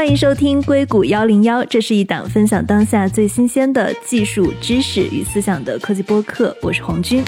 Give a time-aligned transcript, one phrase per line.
[0.00, 6.56] 欢迎收听硅谷幺零幺，这是一档分享当下最新鲜的技术知识与思想的科技播客。
[6.62, 7.22] 我是红军。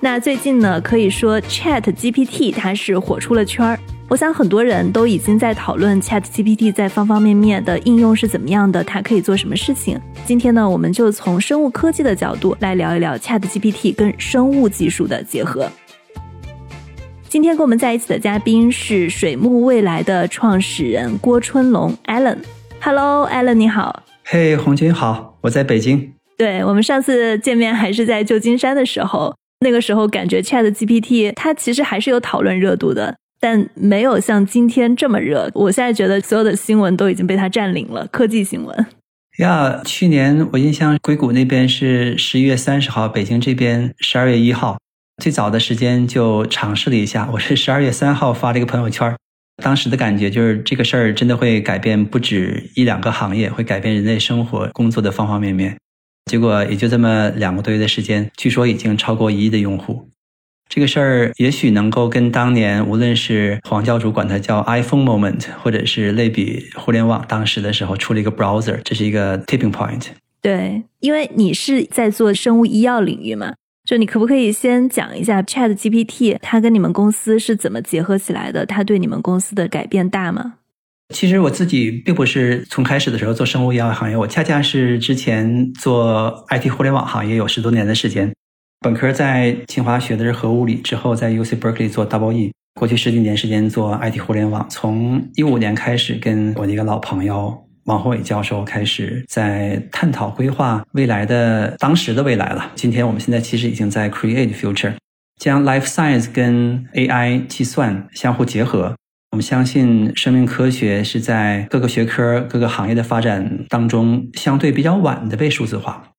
[0.00, 3.78] 那最近呢，可以说 Chat GPT 它是火出了圈儿。
[4.08, 10.00] 我想很多人都已经在讨论 Chat GPT 在方方面面的应用是怎么样的，它可以做什么事情。
[10.24, 15.70] 今天呢，我们就从生物科技的角度来聊一聊 Chat GPT 跟生物技术的结合。
[17.28, 22.38] 今天跟我们在一起的嘉宾是水木未来的创始人郭春龙 Allen。
[22.80, 24.02] Hello，Allen，你好。
[24.24, 26.14] 嘿，红军好，我在北京。
[26.38, 35.50] 对我们上次见面还是在旧金山的时候，那个时候感觉 Chat GPT 它其实还是有讨论热度的，但没有像今天这么热。
[35.52, 38.86] 我现在觉得所有的新闻都已经被它占领了，科技新闻。
[39.40, 44.78] 呀，去年我印象硅谷那边是十一月三十号，北京这边十二月一号。
[45.18, 49.16] 最早的时间就尝试了一下，我是十二月三号发了一个朋友圈，
[49.60, 55.76] 当时的感觉就是这个事儿真的会改变不止一两个行业，会改变人类生活工作的方方面面。
[56.30, 60.08] 结果也就这么两个多月的时间，据说已经超过一亿的用户。
[60.68, 70.10] 这个事儿也许能够跟当年无论是黄教主管它叫 iPhone moment，或者是类比互联网当时的时候出了一个 browser，这是一个 tipping point。
[70.40, 73.54] 对，因为你是在做生物医药领域嘛。
[73.88, 78.66] 就你可不可以先讲一下 Chat GPT 它跟你们公司是怎么结合起来的？
[78.66, 80.56] 它对你们公司的改变大吗？
[81.14, 88.30] 其实我自己并不是从开始的时候做生物医药行业，我恰恰是之前做 IT 互联网行业有十多年的时间。
[88.80, 94.66] 本科在清华学的是核物理，之后在 UC Berkeley 做 Double E，过去十几年时间做 IT 互联网。
[94.68, 97.67] 从一五年开始，跟我的一个老朋友。
[97.88, 102.70] 王宏伟教授开始在探讨规划未来的当时的未来了。
[102.74, 104.92] 今天我们现在其实已经在 create future，
[105.40, 108.94] 将 life science 跟 AI 计算相互结合。
[109.30, 116.10] 我们相信生命科学是在各个学科、各个行业的发展当中相对比较晚的被数字化。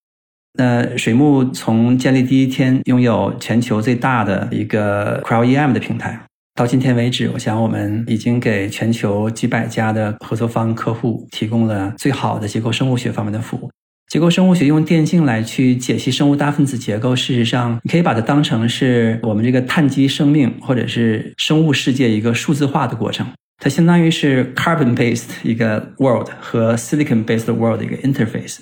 [0.58, 6.20] 那水木从建立第一天拥有全球最大的一个 cryo-EM 的平台。
[6.60, 13.72] 到今天为止，我想我们已经给全球几百家的合作方客户提供了最好的结构生物学方面的服务。
[14.10, 23.26] 结构生物学用电镜来去解析生物大分子结构，事实上你可以把它当成是我们这个碳基生命或者是生物世界一个数字化的过程。
[23.64, 28.58] 它相当于是 carbon-based 一个 world 和 silicon-based world 一个 interface。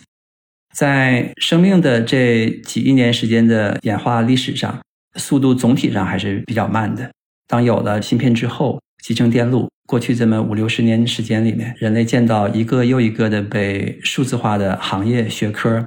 [0.75, 4.79] 在生命的这几亿年时间的演化历史上，
[5.15, 7.09] 速度总体上还是比较慢的。
[7.47, 15.85] 当有了芯片之后，集成电路，过去这么五六十年时间里面，人类见到一个又一个的被数字化的行业学科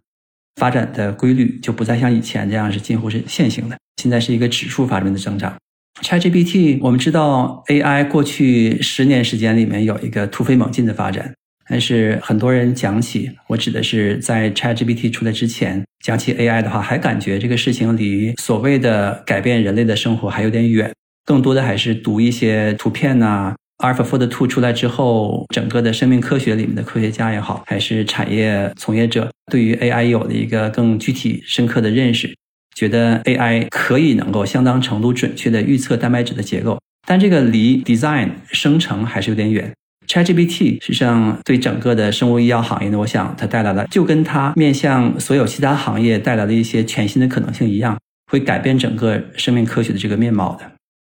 [0.57, 5.55] 发展的规律，就不再像以前这样是近乎是线性的，现在是一个指数方面的增长。
[6.03, 11.35] ChatGPT，我们知道 AI 过去十年时间里面有一个突飞猛进的发展，
[11.69, 20.91] 但是很多人讲起，我指的是在 ChatGPT 出来之前讲起 AI 的话，还感觉这个事情离所谓的改变人类的生活还有点远。
[21.25, 32.35] 更多的还是读一些图片呐，AlphaFold Two 出来之后，整个的生命科学里面的科学家也好，还是产业从业者，对于 AI 有了一个更具体深刻的认识，
[32.75, 39.73] 觉得 AI 可以能够相当程度准确的预测蛋白质的结构，但这个离 design 生成还是有点远。
[40.09, 47.97] ChatGPT 实际上对整个的生物医药行业呢，我想它带来了，就跟它面向所有其他行业带来的一些全新的可能性一样，
[48.33, 50.69] 会改变整个生命科学的这个面貌的。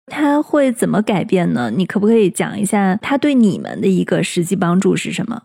[0.06, 1.72] 它会怎么改变呢？
[1.74, 5.42] 你可不可以讲一下它对你们的一个实际帮助是什么？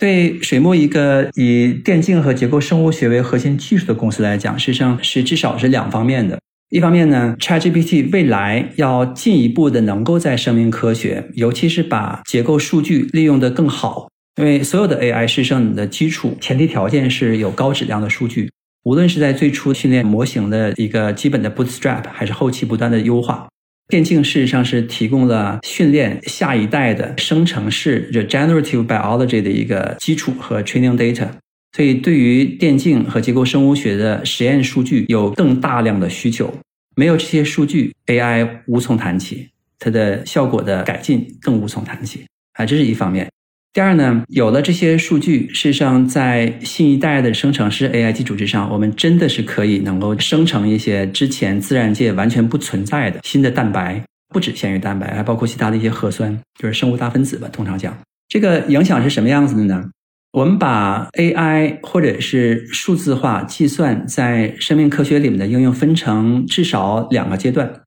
[0.00, 6.38] 对水木一个以电竞和结构生物学为核心技术的公司来讲，实际上是至少是两方面的。
[6.70, 14.08] 一方面呢，ChatGPT 未来要进一步的能够在生命科学，尤其是把结构数据利用的更好。
[14.36, 18.50] 因为所有的 AI 实际上你的基础前提条件是有高质量的数据，
[18.82, 23.46] 无论是在最初训练模型的一个基本的 Bootstrap，还是后期不断的优化。
[23.88, 31.28] 电竞事实上是提供了训练下一代的生成式 regenerative biology 的一个基础和 training data，
[31.72, 36.52] 所以对于电竞和结构生物学的实验数据有更大量的需求。
[36.96, 39.48] 没有这些数据，AI 无从谈起，
[39.78, 43.28] 它的效果的改进更无从谈起啊，这是一方面。
[43.74, 54.00] 第二呢，有了这些数据，事实上在新一代的生成式 AI 基础之上，我们真的是可以能够生成一些之前自然界完全不存在的新的蛋白，
[54.32, 57.48] 不止限于蛋白，还包括其他的一些核酸，就是生物大分子吧。
[57.52, 57.92] 通常讲，
[58.28, 59.90] 这个影响是什么样子的呢？
[60.30, 67.80] 我们把 AI 或者是数字化计算在生命科学里面的应用分成至少两个阶段。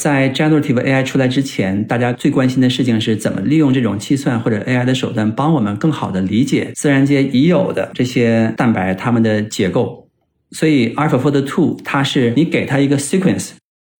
[0.00, 10.08] 在 generative AI 出来之前，大家最关心的事情是怎么利用这种计算或者 AI 的手段，帮我们更好的理解自然界已有的这些蛋白它们的结构。
[10.50, 13.52] 所以 AlphaFold Two 它是你给它一个 sequence，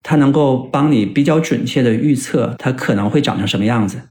[0.03, 4.03] 它能够帮你比较准确的预测它可能会长成什么样子。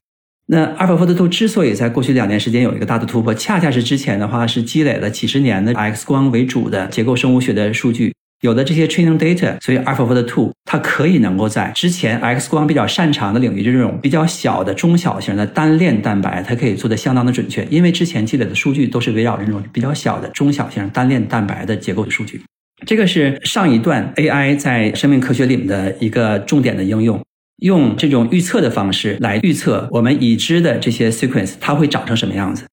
[0.47, 8.13] 那 AlphaFold Two 之所以在过去两年时间有一个大的突破，恰恰是之前的话是积累了几十年的 X 光为主的结构生物学的数据。
[8.43, 22.41] 有的这些 training data，所以 AlphaFold Two 它可以能够在之前 X 光比较擅长的领域，就这种比较小的中小型的单链蛋白，它可以做的相当的准确，因为之前积累的数据都是围绕这种比较小的中小型单链蛋白的结构的数据。
[22.85, 27.23] 这个是上一段 AI 在生命科学里面的一个重点的应用，
[27.61, 32.65] 用这种预测的方式来预测我们已知的这些 sequence 它会长成什么样子。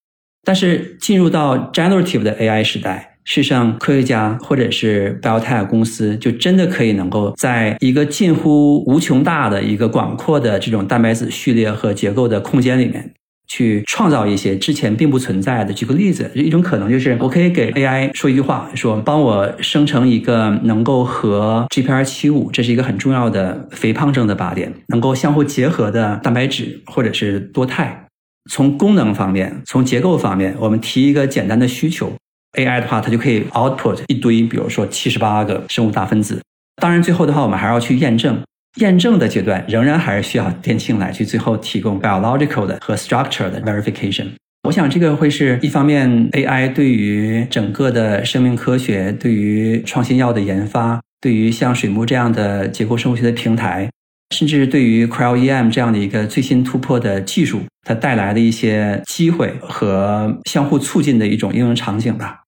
[0.44, 3.09] 但是进入到 generative 的 AI 时代。
[3.24, 13.12] 事实上，科学家或者是 biotech 公司，就真的可以能够在一个近乎无穷大的一个广阔的这种蛋白质序列和结构的空间里面，
[13.46, 15.72] 去创造一些之前并不存在的。
[15.72, 28.06] 举个例子，一种可能就是，我可以给 AI 说一句话，说帮我生成一个能够和 GPR75，这是一个很重要的肥胖症的靶点，能够相互结合的蛋白质或者是多肽。
[28.50, 32.12] 从功能方面，从结构方面，我们提一个简单的需求。
[32.58, 36.40] AI 的话，它就可以 output 一堆，比如说七十八个生物大分子。
[36.80, 38.40] 当然，最后的话，我们还要去验证。
[38.76, 44.28] 验证的阶段仍然还是需要电庆来去最后提供 biological 的和 structure 的 verification。
[44.68, 53.90] 我想这个会是一方面，AI 对于整个的生命科学、对于创新药的研发、对于像水木这样的结构生物学的平台，
[54.30, 62.42] 甚至对于 cryo-EM 这样的一个最新突破的技术，它带来的一些机会和相互促进的一种应用场景吧。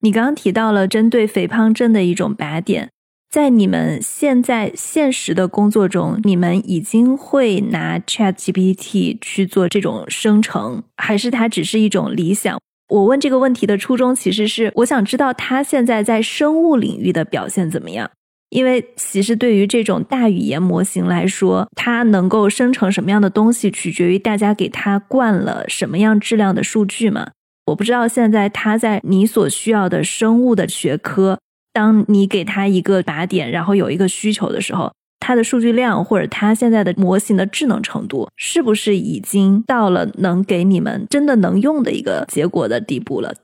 [0.00, 2.90] 你刚刚提到了针对肥胖症的一种靶点，
[3.30, 12.58] 在你们现在现实的工作中，你们已经会拿 Chat GPT 去做这种生成，还是它只是一种理想？
[12.88, 18.10] 我问这个问题的初衷，其实是我想知道它现在在生物领域的表现怎么样。
[18.50, 27.30] 因为其实对于这种大语言模型来说，它能够生成什么样的东西，取决于大家给它灌了什么样质量的数据嘛。
[27.66, 31.38] 我不知道现在它在你所需要的生物的学科，
[31.74, 34.90] 当你给它一个靶点，然后有一个需求的时候，
[35.20, 43.34] 它的数据量或者它现在的模型的智能程度，是不是已经到了能给你们真的能用的一个结果的地步了？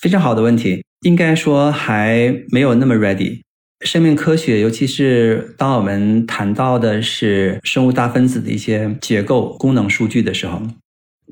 [0.00, 3.42] 非常好的问题，应该说还没有那么 ready。
[3.84, 10.62] 生命科学，尤其是当我们谈到的是生物大分子的一些结构功能数据的时候。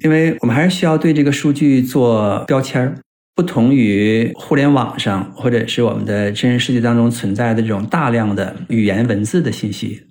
[0.02, 2.98] 因为我们还是需要对这个数据做标签儿，
[3.34, 10.02] 不同于互联网上或者是我们的真实世界当中存在的这种大量的语言文字的信息，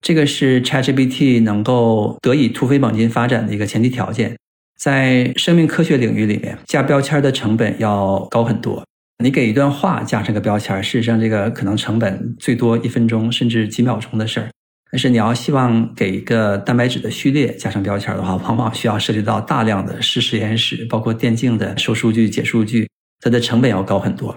[0.00, 4.36] 这个是 ChatGPT 能够得以突飞猛进发展的一个前提条件。
[4.78, 8.82] 在生命科学领域里面，加标签的成本要高很多。
[9.22, 14.48] 你给一段话加上个标签，事实上这个可能成本最多一分钟甚至几秒钟的事儿。
[14.90, 22.88] 但是你要希望给一个蛋白质的序列加上标签的话， 往往需要涉及到大量的试实验室，包括电竞的收数据、解数据，
[23.20, 24.34] 它的成本要高很多。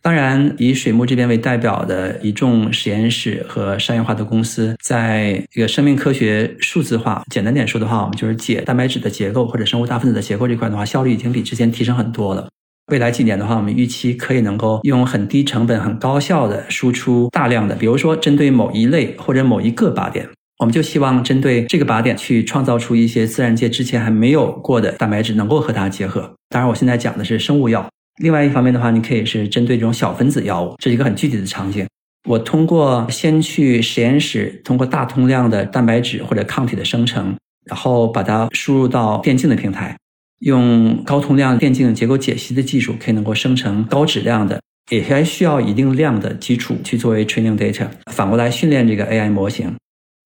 [0.00, 12.48] 当然，以水木这边为代表的一众实验室和商业化的公司，在这个生命科学数字化，简单点说的话，我们就是解蛋白质的结构或者生物大分子的结构这块的话，效率已经比之前提升很多了。
[12.88, 26.34] 未来几年的话，我们预期可以能够用很低成本、很高效的输出大量的，比如说针对某一类或者某一个靶点，我们就希望针对这个靶点去创造出一些自然界之前还没有过的蛋白质，能够和它结合。
[26.48, 27.88] 当然，我现在讲的是生物药。
[28.20, 31.86] 另外一方面的话，你可以是针对这种小分子药物，这是一个很具体的场景。
[32.28, 37.34] 我通过先去实验室，通过大通量的蛋白质或者抗体的生成，
[37.64, 39.96] 然后把它输入到电竞的平台。
[40.42, 49.72] 用高通量电竞结构解析的技术，可以能够生成高质量的，也还需要一定量的基础去作为 training data，反过来训练这个 AI 模型。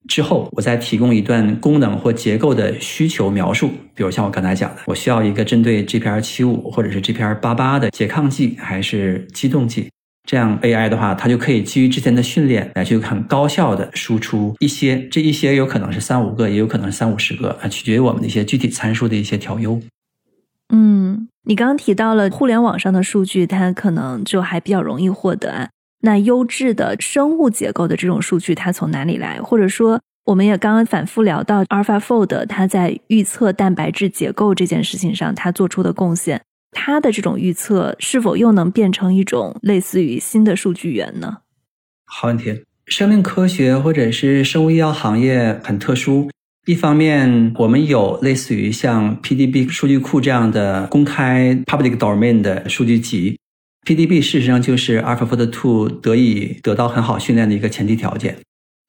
[0.08, 9.90] 之后，我再提供一段功能或结构的需求描述，比如像我刚才讲的，我需要一个针对 GPR 七五或者是 GPR 八八的拮抗剂还是激动剂，
[10.26, 19.78] 这样 AI 的话，它就可以基于之前的训练来去很高效的输出一些，这一些有可能是三五个，也有可能是三五十个，啊，取决于我们的一些具体参数的一些调优。
[20.72, 25.70] 嗯，你刚刚提到了互联网上的数据，它可能就还比较容易获得。
[26.00, 29.40] 那优质的生物结构的这种数据，它从哪里来？
[29.40, 36.42] 或者说，我们也刚刚反复聊到 AlphaFold，它在预测蛋白质结构这件事情上，它做出的贡献，
[36.72, 41.38] 它的这种预测是否又能变成一种类似于新的数据源呢？
[42.04, 42.64] 好问题。
[42.86, 46.30] 生命科学或者是生物医药行业很特殊。
[46.66, 53.38] 一方面，我们有类似于像 PDB 数据库这样的公开 public domain 的数据集。
[53.86, 58.36] PDB 事实上就是 AlphaFold Two 得以得到很好训练的一个前提条件。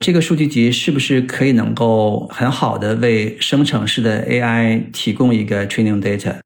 [0.03, 6.38] 这个数据集是不是可以能够很好的为生成式的 AI 提供一个 training data？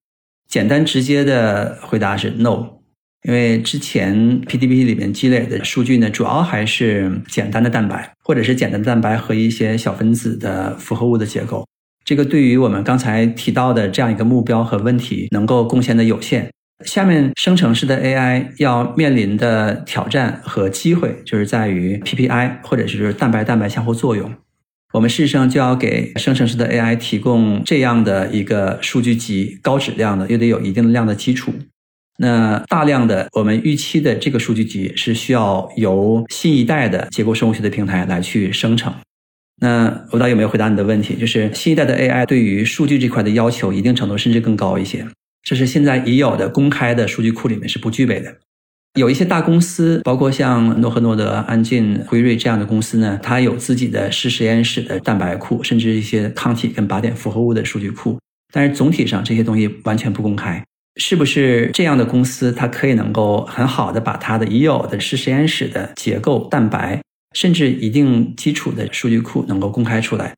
[0.50, 2.80] 简单直接的回答是 no。
[3.27, 11.67] 因为之前 PDB 里面积累的数据呢，主要还是简单的蛋白，或者是简单的蛋白和一些小分子的复合物的结构。
[12.03, 16.49] 这个对于我们刚才提到的这样一个目标和问题，能够贡献的有限。
[16.83, 24.33] 下面生成式的 AI 要面临的挑战和机会，就是在于 PPI 或者是蛋白蛋白相互作用。
[24.93, 31.53] 我们事实上就要给生成式的 AI 提供这样的一个数据集，高质量的，又得有一定的量的基础。
[32.23, 38.93] 那大量的我们预期的这个数据集是需要由新一代的结构生物学的平台来去生成。
[39.59, 45.03] 那我不知道有没有回答你的问题，就是新一代的 AI 对于数据这块的要求，一定程度甚至更高一些，
[45.41, 48.35] 这是现在已有的公开的数据库里面是不具备的。
[48.99, 58.19] 有一些大公司，包括像诺和诺德、安进、辉瑞这样的公司呢，它有自己的是实验室的蛋白库，甚至一些抗体跟靶点复合物的数据库，
[58.53, 60.63] 但是总体上这些东西完全不公开。
[60.98, 67.01] 是不是这样的公司，它可以能够很好的把它的已有的实实验室的结构、蛋白，
[67.33, 70.33] 甚至一定基础的数据库能够公开出来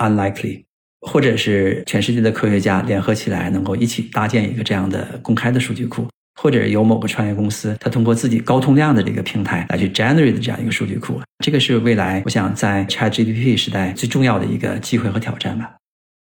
[0.00, 0.64] ？Unlikely，
[1.00, 6.06] 或者是全世界的科学家联合起来，能够一起搭建一个这样的公开的数据库，
[6.40, 15.74] 或者有某个创业公司，它通过自己高通量的这个平台来去 generate 这样一个数据库，这个是未来我想在 ChatGPT 时代最重要的一个机会和挑战吧。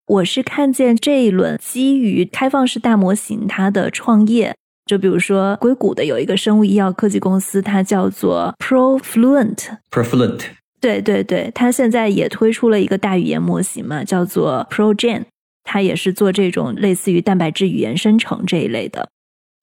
[0.06, 9.78] 我是看见这一轮基于开放式大模型它的创业，就比如说硅谷的有一个生物医药科技公司，它叫做 ProFluent。
[9.90, 10.42] ProFluent。
[10.78, 15.24] 对对对，它现在也推出了一个大语言模型嘛，叫做 ProGen，
[15.62, 19.08] 它也是做这种类似于蛋白质语言生成这一类的。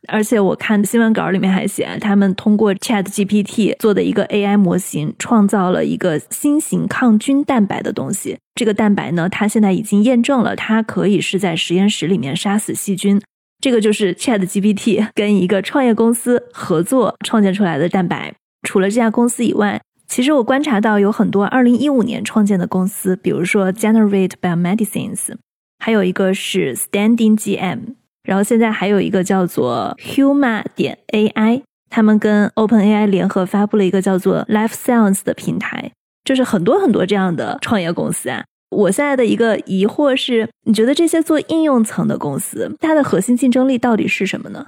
[0.07, 8.37] 而且我看新闻稿里面还写，他们通过 Chat GPT 做的一个 AI 模型，创造了一个新型抗菌蛋白的东西。
[8.55, 13.21] 这个蛋白呢，它现在已经验证了，它可以是在实验室里面杀死细菌。
[13.61, 18.33] 这个就是 Chat GPT 跟一个创业公司合作创建出来的蛋白。
[18.67, 25.35] 除了这家公司以外，其实我观察到有很多2015年创建的公司，比如说 Generate Biomedicines，
[25.77, 28.00] 还有一个是 Standing GM。
[28.23, 35.91] 然后现在还有一个叫做 Huma 点 AI，他们跟 OpenAI 联合发布了一个叫做 Life Science 的平台，
[36.23, 38.43] 就是很多很多这样的创业公司啊。
[38.69, 44.65] 我现在的一个疑惑是，你觉得这些做应用层的公司，它的核心竞争力到底是什么呢？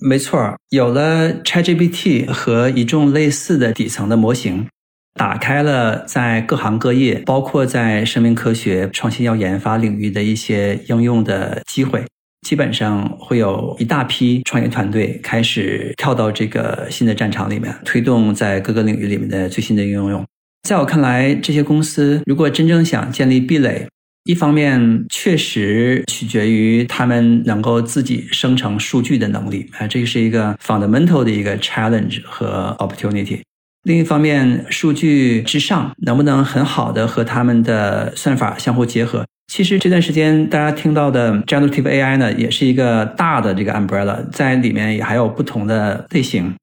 [0.00, 4.66] 没错，有了 ChatGPT 和一众类似的底层的模型，
[5.14, 12.04] 打开了在各行各业，包括在生命科学创新药研发领域的一些应用的机会。
[12.44, 20.24] 基本上会有一大批创业团队开始跳到这个新的战场里面，推动在各个领域里面的最新的应用。
[20.68, 23.88] 在我看来，这些公司如果真正想建立壁垒，
[24.24, 33.40] 一方面确实取决于他们能够自己生成数据的能力，啊，这是一个 fundamental 的一个 challenge 和 opportunity。
[33.82, 39.26] 另一方面，数据之上能不能很好的和他们的算法相互结合？
[39.46, 46.54] 其实这段时间大家听到的 generative AI 呢，也是一个大的这个 umbrella，在里面也还有不同的类型。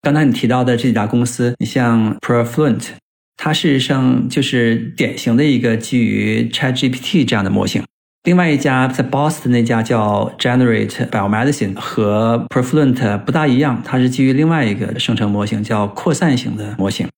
[0.00, 2.88] 刚才你提到的这几家公司，你像 ProFluent，
[3.36, 7.84] 它事实上就是典型的一个基于 ChatGPT 这样的模型。
[8.24, 17.08] 另外一家在 Boston 那家叫 Generate Biomedicine，和 ProFluent 不大一样，它是基于另外一个生成模型，叫扩散型的模型。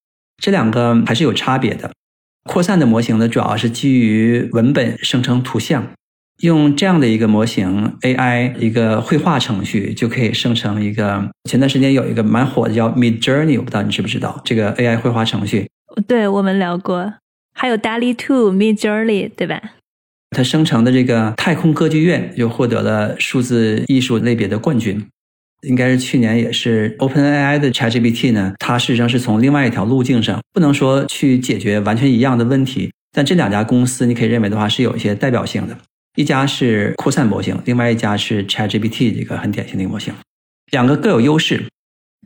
[0.43, 1.91] 这两个还是有差别的。
[2.45, 5.87] 扩散的模型呢，主要是基于文本生成图像，
[6.41, 11.29] 用这样的一个模型 AI 一个绘画程序就可以生成一个。
[11.49, 15.69] 前段时间有一个蛮火的叫 Mid Journey，我不知道你知不知道这个 AI 绘画程序？
[16.07, 17.15] 对我们聊过，
[17.55, 19.61] 还有 DALL-E Two、Mid Journey，对吧？
[20.31, 25.07] 它生成的这个太空歌剧院就获得了数字艺术类别的冠军。
[25.67, 35.77] 应该是去年也是 OpenAI 的 ChatGPT 呢，它事实上是从另外一条路径上，不能说去解决完全一样的问题，但这两家公司你可以认为的话是有一些代表性的，
[36.17, 40.15] 一家是扩散模型，另外一家是 ChatGPT 这个很典型的一个模型，
[40.71, 41.65] 两个各有优势。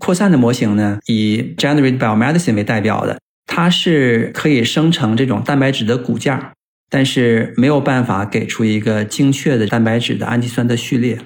[0.01, 6.53] 扩散的模型呢，以 Generate Biomedicine 为代表的，它是可以生成这种蛋白质的骨架，
[6.89, 11.19] 但是没有办法给出一个精确的蛋白质的氨基酸的序列。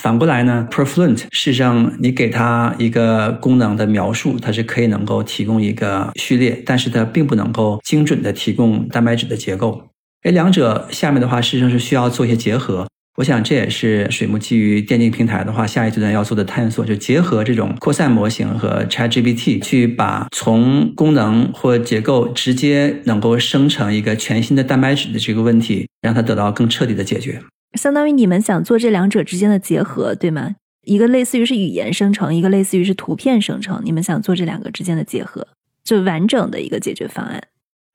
[0.00, 9.90] 反过来呢，Profluent 事实上你给它一个功能的描述，它是可以能够提供一个序列，但是它并不能够精准的提供蛋白质的结构。
[10.22, 12.86] 哎，两者下面的话，事实上是需要做一些结合。
[13.16, 27.40] 我想这也是水木基于电竞平台的话，下一阶段要做的探索，就结合这种扩散模型和 ChatGPT，去把从功能或结构直接能够生成一个全新的蛋白质的这个问题，让它得到更彻底的解决。
[27.74, 30.56] 相当于你们想做这两者之间的结合，对吗？
[30.86, 35.46] 一个类似于是语言生成，一个类似于是图片生成，你们想做这两个之间的结合，
[35.82, 37.42] 就完整的一个解决方案。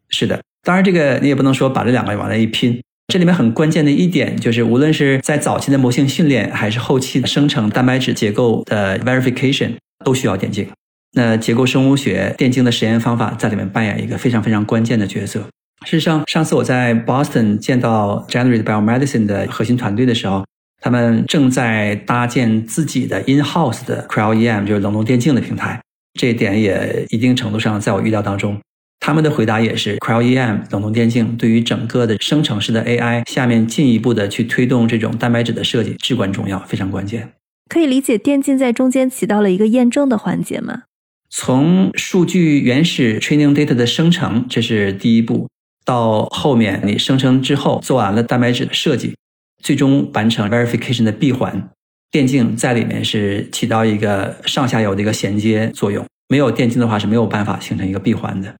[0.09, 2.81] 是的，当然这个你也不能说把这两个往那一拼。
[3.07, 10.67] 这里面很关键的一点就是，无论是在早期的模型训练，还是后期的生成蛋白质结构的 verification，都需要电镜。
[11.13, 15.47] 那结构生物学电镜的实验方法在里面扮演一个非常非常关键的角色。
[15.85, 20.45] 事实上，上次我在 Boston 见到 Generate Biomedicine 的核心团队的时候，
[20.81, 25.79] 他们正在搭建自己的 in-house 的 cryo-EM，就是冷冻电竞的平台。
[26.19, 28.59] 这一点也一定程度上在我预料当中。
[28.99, 37.31] 他们的回答也是，cryo-EM 冷冻电竞对于整个的生成式的 AI 下面进一步的去推动这种蛋白质的设计至关重要，非常关键。
[37.69, 40.83] 可以理解电竞在中间起到了一个验证的环节吗？
[41.29, 45.47] 从数据原始 training data 的生成，这是第一步，
[45.89, 49.15] 到后面你生成之后做完了蛋白质的设计，
[49.63, 51.67] 最终完成 verification 的闭环，
[52.11, 56.05] 电镜在里面是起到一个上下游的一个衔接作用。
[56.27, 58.53] 没有电镜的话是没有办法形成一个闭环的。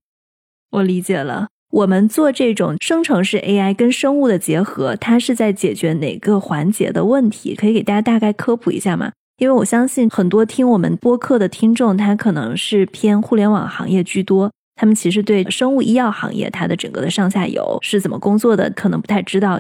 [0.72, 7.54] 我理解了，我们做这种生成式 AI 跟生物的结合，它是在解决哪个环节的问题？
[7.54, 9.12] 可以给大家大概科普一下吗？
[9.38, 19.60] 因为我相信很多听我们播客的听众，他可能是偏互联网行业居多，他们其实对生物医药行业它的整个的上下游是怎么工作的，可能不太知道。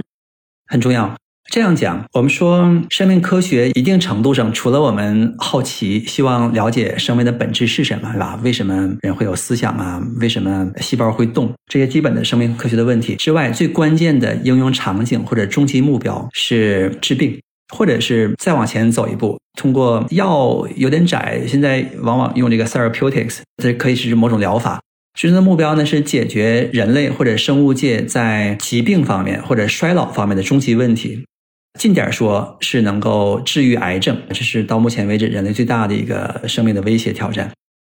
[0.65, 1.13] 很重要。
[1.51, 8.39] 这样讲，我们说生命科学一定程度上，除了我们好奇、希望了解生命的本质是什么，是吧？
[8.41, 10.01] 为什么人会有思想啊？
[10.21, 11.51] 为什么细胞会动？
[11.69, 17.37] 这些基本的生命科学的问题之外，最关键的应用场景或者终极目标是治病，
[17.75, 24.79] 或者是再往前走一步，通过药有点窄，现在往往用这个 therapeutics，这可以是某种疗法。
[25.19, 31.25] 最终的目标呢是解决人类或者生物界在疾病方面或者衰老方面的终极问题。
[31.77, 37.49] 近点说，是能够治愈癌症，这是到目前为止人类最大的一个生命的威胁挑战；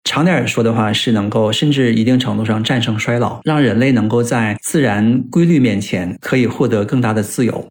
[0.02, 7.68] 长点说的话，是能够甚至一定程度上战胜衰老，让人类能够在自然规律面前可以获得更大的自由。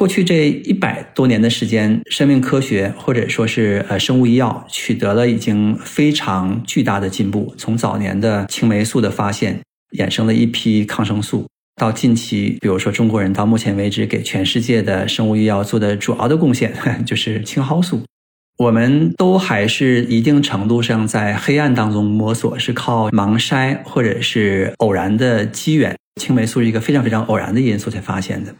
[0.00, 9.60] 过去这一百多年的时间，生命科学或者说是呃生物医药取得了已经非常巨大的进步，从早年的青霉素的发现，
[9.98, 11.44] 衍生了一批抗生素。
[11.78, 16.72] 到近期，比如说中国人到目前为止给全世界的生物医药做的主要的贡献
[17.04, 18.02] 就是青蒿素，
[18.56, 25.94] 我们都还是一定程度上在黑暗当中摸索，是靠盲筛或者是偶然的机缘。
[26.18, 28.54] 青霉素是一个非常非常偶然的因素才发现的，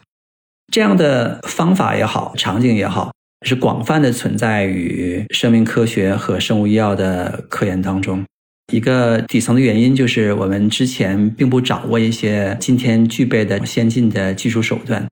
[0.71, 3.13] 这样的方法也好，场景也好，
[3.45, 8.25] 是广泛的存在于生命科学和生物医药的科研当中。
[8.73, 15.07] 一个底层的原因就是，我们之前并不掌握一些今天具备的先进的技术手段。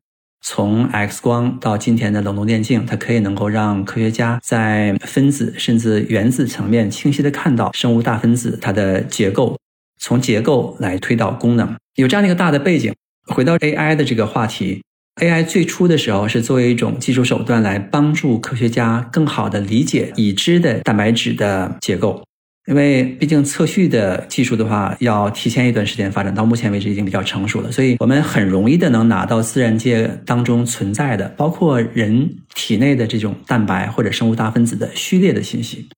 [0.46, 9.58] 从 X 光到今天的冷冻电镜，它可以能够让科学家在分子甚至原子层面清晰的看到生物大分子它的结构，
[10.00, 11.76] 从结构来推导功能。
[11.96, 12.94] 有这样的一个大的背景。
[13.30, 14.82] 回到 AI 的这个话题
[15.20, 22.22] ，AI 最初的时候是作为一种技术手段来帮助科学家更好的理解已知的蛋白质的结构。
[22.66, 35.88] 因为毕竟测序的技术的话，要提前一段时间发展，到目前为止已经比较成熟了，所以我们很容易的能拿到自然界当中存在的，包括人体内的这种蛋白或者生物大分子的序列的信息。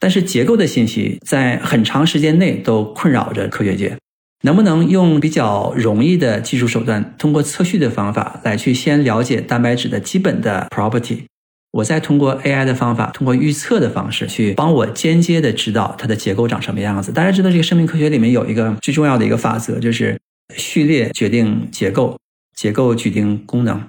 [0.00, 3.98] 但是结构的信息在很长时间内都困扰着科学界，
[4.42, 11.24] 能不能用比较容易的技术手段，通过测序的方法来去先了解蛋白质的基本的 property？
[11.72, 17.12] 我再通过 AI 的方法，通过预测的方式去帮我间接的知道它的结构长什么样子。
[17.12, 20.18] 大家知道，这个生命科学里面有一个最重要的一个法则，就是
[20.56, 22.18] 序列决定结构，
[22.54, 23.82] 结构决定功能。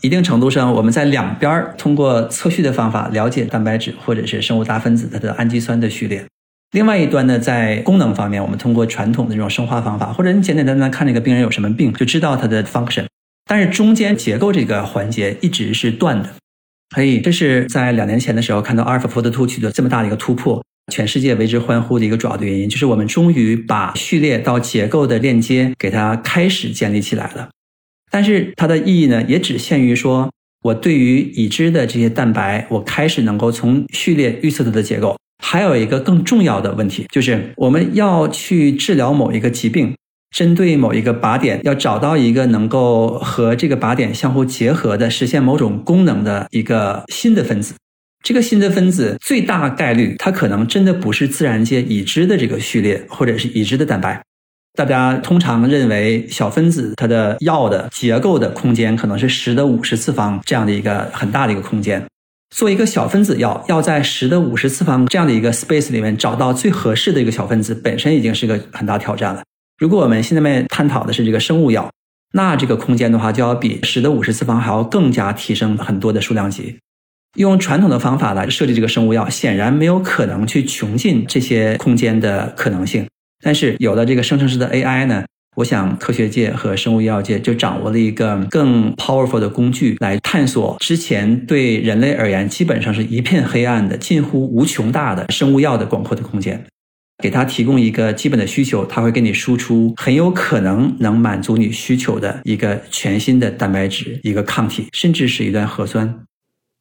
[0.00, 6.24] 一定程度上，我们在两边通过测序的方法了解蛋白质或者是生物大分子它的氨基酸的序列。
[6.72, 13.04] 另外一端呢，在功能方面，我们通过传统的这种生化方法，或者你简简单单看这个病人有什么病，就知道它的 function。
[13.44, 16.30] 但是中间结构这个环节一直是断的。
[16.94, 27.50] 可以，这是在两年前的时候看到阿尔法 t 的 o 取得这么大的一个突破，全世界为之欢呼的一个主要的原因，就是我们终于把序列到结构的链接给它开始建立起来了。
[28.10, 30.30] 但是它的意义呢，也只限于说
[30.62, 35.18] 我对于已知的这些蛋白，我开始能够从序列预测它的结构。
[35.42, 39.94] 还有一个更重要的问题，就是我们要去治疗某一个疾病，
[40.34, 47.74] 针对某一个靶点，要找到一个能够和这个靶点相互结合的、实现某种功能的一个新的分子。
[48.24, 54.22] 这个新的分子最大概率，它可能真的不是自然界已知的这个序列，或者是已知的蛋白。
[54.78, 62.02] 大家通常认为小分子它的药的结构的空间可能是十的五十次方这样的一个很大的一个空间。
[62.52, 69.42] 做一个小分子药，要在十的五十次方这样的一个 space 里面找到最合适的一个小分子，本身已经是个很大挑战了。
[69.78, 71.90] 如果我们现在面探讨的是这个生物药，
[72.34, 76.78] 那这个空间的话，就要比十的五十次方还要更加提升很多的数量级。
[77.36, 83.08] 用传统的方法来设计这个生物药，显然没有可能去穷尽这些空间的可能性。
[83.42, 85.24] 但是有了这个生成式的 AI 呢？
[85.56, 96.64] 我想，科学界和生物医药界就掌握了一个更 powerful 的工具，来探索之前对人类而言基本上是一片黑暗的、近乎无穷大的生物药的广阔的空间。
[97.22, 106.24] 给它提供一个基本的需求，它会给你输出很有可能能满足你需求的一个全新的蛋白质、一个抗体，甚至是一段核酸。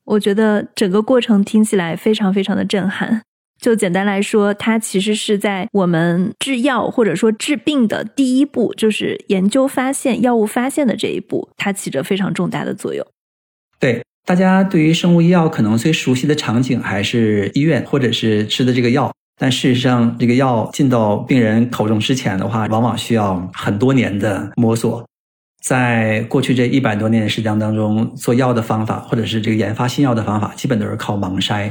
[0.05, 3.21] 我觉得整个过程听起来非常非常的震撼。
[3.62, 13.06] 就简单来说，它其实是在我们制药或者说治病的第一步，就是研究发现药物发现的这一步，它起着非常重大的作用。
[13.80, 25.06] 对大家对于生物医药可能最熟悉的场景还是医院或者是吃的这个药，但事实上，这个药进到病人口中之前的话，往往需要很多年的摸索。
[25.63, 31.69] 在过去这一百多年的时间当中，做药的方法或者是这个研发新药的方法，基本都是靠盲筛。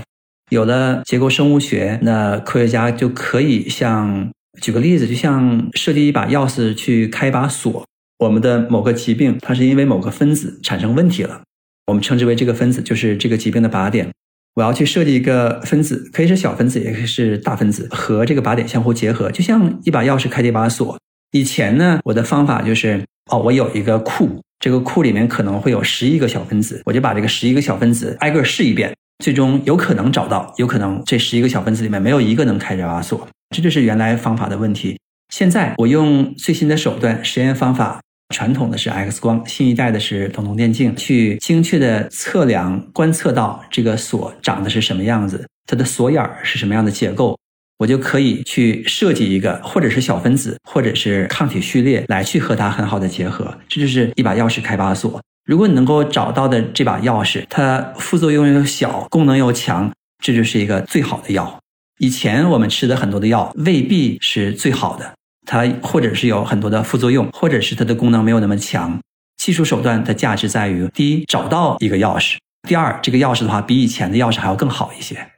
[0.50, 7.84] 有了结构生物学，那科学家就可以像举个例子，就像设计一把钥匙去开一把锁。
[8.18, 11.42] 我们的某个疾病，它是因为某个分子产生问题了，
[11.86, 14.10] 我们称之为这个分子就是这个疾病的靶点。
[14.54, 20.98] 我要去设计一个分子，可以是小分子，也可以是大分子，和这个靶点相互结合，就像一把钥匙开这把锁。
[21.30, 28.92] 以前呢，我的方法就是，哦，我有一个库，这个库里面可能会有十一个小分子，我就把这个十一个小分子挨个试一遍。
[29.20, 34.98] 最终有可能找到，有可能这十一个小分子里面没有一个能开这把锁，这就是原来方法的问题。
[35.32, 38.00] 现在我用最新的手段，实验方法，
[38.34, 47.38] 传统的是 X 光，新一代的是瞳洞电镜，去精确的测量、观测到这个锁长的是什么样子，它的锁眼是什么样的结构，
[47.78, 55.20] 我就可以去设计一个，或者是小分子，或者是抗体序列来去和它很好的结合，这就是一把钥匙开把锁。
[55.50, 59.90] 如果你能够找到的这把钥匙，它副作用又小，功能又强，
[60.22, 61.58] 这就是一个最好的药。
[61.98, 65.12] 以前我们吃的很多的药未必是最好的，
[65.44, 68.96] 它或者是有很多的副作用，或者是它的功能没有那么强。
[69.38, 72.36] 技术手段的价值在于：第一，找到一个钥匙；
[72.68, 75.32] 第二，这个钥匙的话比以前的钥匙还要更好一些。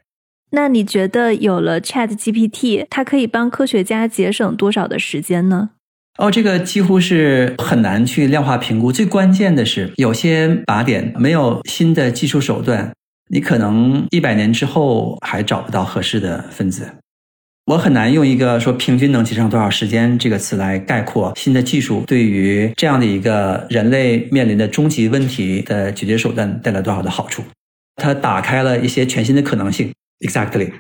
[0.51, 5.71] 那你觉得有了 Chat GPT，它可以帮科学家节省多少的时间呢？
[6.19, 8.93] 哦，这个几乎是很难去量化评估。
[8.93, 12.93] 最关键的是，有些靶点没有新的技术手段，
[13.31, 16.97] 你可能一百年之后还找不到合适的分子。
[17.67, 27.43] 我很难用一个说平均能节省多少时间这个词来概括新的技术对于这样的一个人类面临的终极问题的解决手段带来多少的好处。
[27.97, 29.93] 它打开了一些全新的可能性。
[30.21, 30.73] Exactly，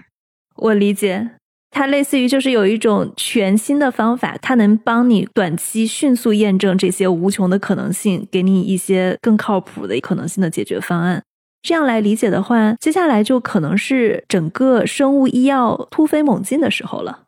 [0.57, 1.31] 我理解。
[1.75, 11.23] 它类似于就是有一种全新的方法，它能帮你短期迅速验证这些无穷的可能性，给你一些更靠谱的可能性的解决方案。
[11.63, 17.21] 这样来理解的话，接下来就可能是整个生物医药突飞猛进的时候了。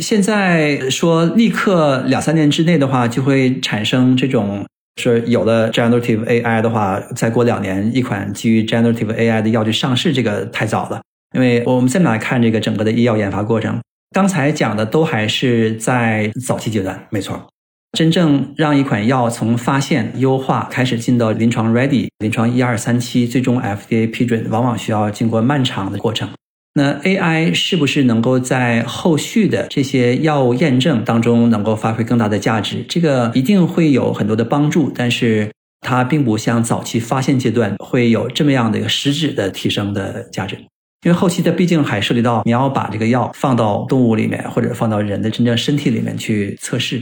[0.00, 4.64] 现在说立刻两三年之内的话，就会产生这种
[5.00, 11.02] 说有了 generative AI 的话，再过两年一款基于 generative AI 的药就上市，这个太早了。
[11.36, 13.78] 因为我们再来看这个整个的医药研发过程，
[14.12, 17.46] 刚才讲的都还是在早期阶段，没错。
[17.92, 26.30] 真正让一款药从发现、优化开始进到临床 ready、临床一二三期，最终 FDA 批准，往往需要经过漫长的过程。
[26.72, 32.84] 那 AI 是不是能够在后续的这些药物验证当中能够发挥更大的价值？
[32.88, 40.58] 这个一定会有很多的帮助，但是它并不像早期发现阶段会有这么样的一个实质的提升的价值。
[41.06, 47.00] 因为后期它毕竟还涉及到你要把这个药放到动物里面，或者放到人的真正身体里面去测试，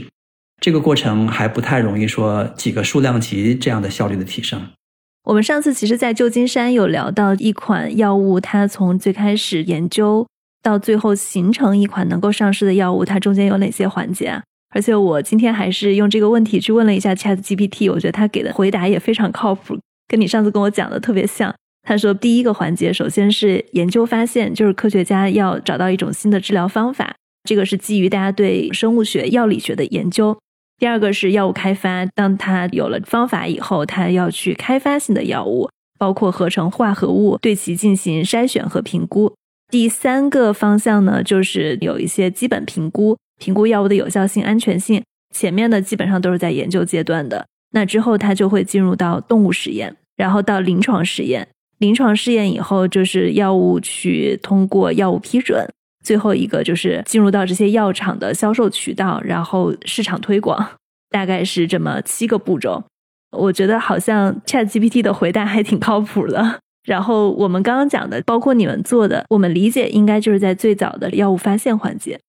[0.61, 4.61] 这个过程还不太容易说几个数量级这样的效率的提升。
[5.23, 10.27] 我们上次其实，在旧金山有聊到一款药物，它从最开始研究
[10.61, 14.43] 到最后形成一款能够上市的药物，它中间有哪些环节啊？
[14.75, 19.75] 而且我今天还是用这个问题去问了一下 Chat GPT，我觉得他给的回答也非常靠谱。
[20.07, 21.51] 跟你上次跟我讲的特别像。
[21.85, 27.15] 他说，第一个环节首先是研究发现，就是科学家要找到一种新的治疗方法，
[27.47, 30.35] 这个是基于大家对生物学、药理学的研究。
[30.79, 35.69] 第二个是药物开发，当他有了方法以后，他要去开发新的药物，
[35.99, 39.33] 包括合成化合物，对其进行筛选和评估。
[39.69, 45.03] 第三个方向呢，就是有一些基本评估，评估药物的有效性、安全性。
[45.33, 51.47] 前面的基本上都是在研究阶段的，那之后他就会进入到动物实验，然后到临床实验。
[51.79, 55.67] 临床试验以后，就是药物去通过药物批准，
[56.03, 60.67] 最后一个就是进入到这些药厂的销售渠道，然后市场推广，
[61.09, 62.83] 大概是这么七个步骤。
[63.31, 66.59] 我觉得好像 Chat GPT 的回答还挺靠谱的。
[66.85, 72.19] 然后我们刚刚讲的，包括你们做的，我们理解应该就是在最早的药物发现环节。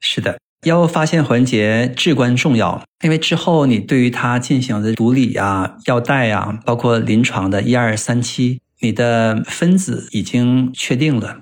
[0.00, 8.60] 是的，药物发现环节至关重要，因为之后你对于它进行的毒理啊、药代啊，包括临床的一二三期。
[8.80, 11.40] 你的分子已经确定了，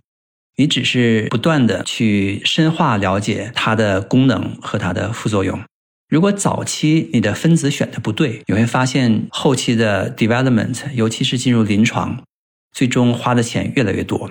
[0.57, 5.61] 你只是不断的去深化了解它的功能和它的副作用。
[6.09, 12.23] 如果早期你的分子选的不对，你会发现后期的 development，尤其是进入临床，
[12.71, 14.31] 最终花的钱越来越多。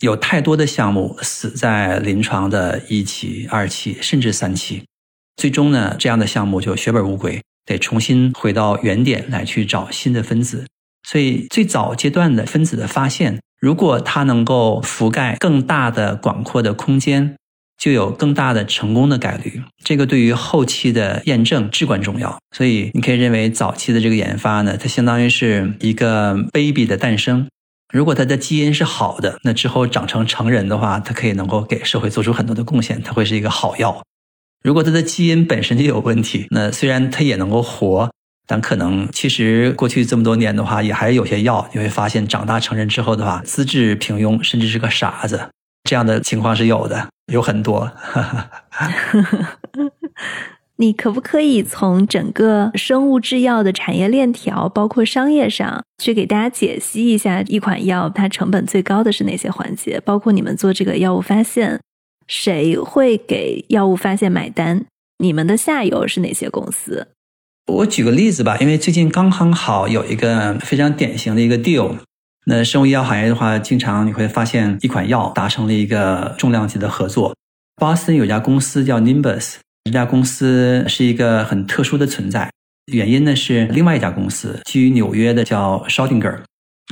[0.00, 4.84] 有太多的项目死在临床的一期、二期，甚至三期，
[5.36, 10.66] 最终呢，这样的项目就血本无归，得重新回到原点来去找新的分子。
[11.06, 17.36] 所以，最早阶段的分子的发现，如果它能够覆盖更大的、广阔的空间，
[17.76, 19.62] 就有更大的成功的概率。
[19.84, 22.38] 这个对于后期的验证至关重要。
[22.56, 27.46] 所以，你可以认为早期的这个研发呢，它相当于是一个 baby 的诞生。
[27.92, 34.02] 如果它的基因是好的，那之后长成成人的话，它可以能够给社会做出很多的贡献，它会是一个好药。
[34.62, 38.10] 如果它的基因本身就有问题，那虽然它也能够活。
[38.46, 45.48] 但可能其实过去这么多年的话，也还有些药，你会发现长大成人之后的话，资质平庸，甚至是个傻子，
[45.84, 47.90] 这样的情况是有的，有很多。
[50.76, 60.00] 你可不可以从整个生物制药的产业链条，包括商业上去给大家解析一下一款药它成本最高的是哪些环节？
[60.00, 61.80] 包括你们做这个药物发现，
[62.26, 64.84] 谁会给药物发现买单？
[65.18, 67.06] 你们的下游是哪些公司？
[67.66, 71.96] 我举个例子吧，因为最近刚刚好有一个非常典型的一个 deal。
[72.46, 77.34] 那生物医药行业的话，经常你会发现一款药达成了一个重量级的合作。
[77.76, 82.50] 巴斯有家公司叫 Nimbus，这家公司是一个很特殊的存在。
[82.92, 86.40] 原因呢是另外一家公司基于纽约的叫 Schrödinger。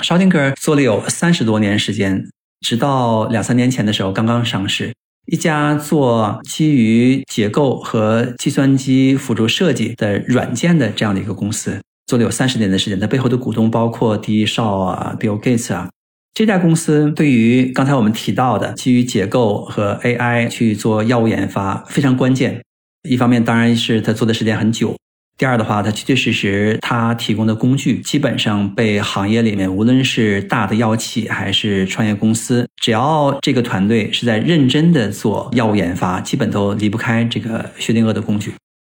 [0.03, 2.31] Schrödinger 做了有三十多年时间，
[2.61, 4.95] 直到两三年前的时候刚刚上市。
[5.27, 12.99] 一家做基于结构和计算机辅助设计的软件的这样的一个公司，做了有三十年的时间。
[12.99, 15.89] 它背后的股东包括第一少啊、Bill Gates 啊。
[16.35, 22.63] 这家公司对于刚才我们提到的基于结构和 AI 去做药物研发非常关键。
[23.09, 24.97] 一方面，当然是他做的时间很久。
[25.39, 38.53] 第二的话，它确确实实，它提供的工具基本上被行业里面无论是大的药企还是创业公司，只要这个团队是在认真的做药物研发，基本都离不开这个薛定谔的工具。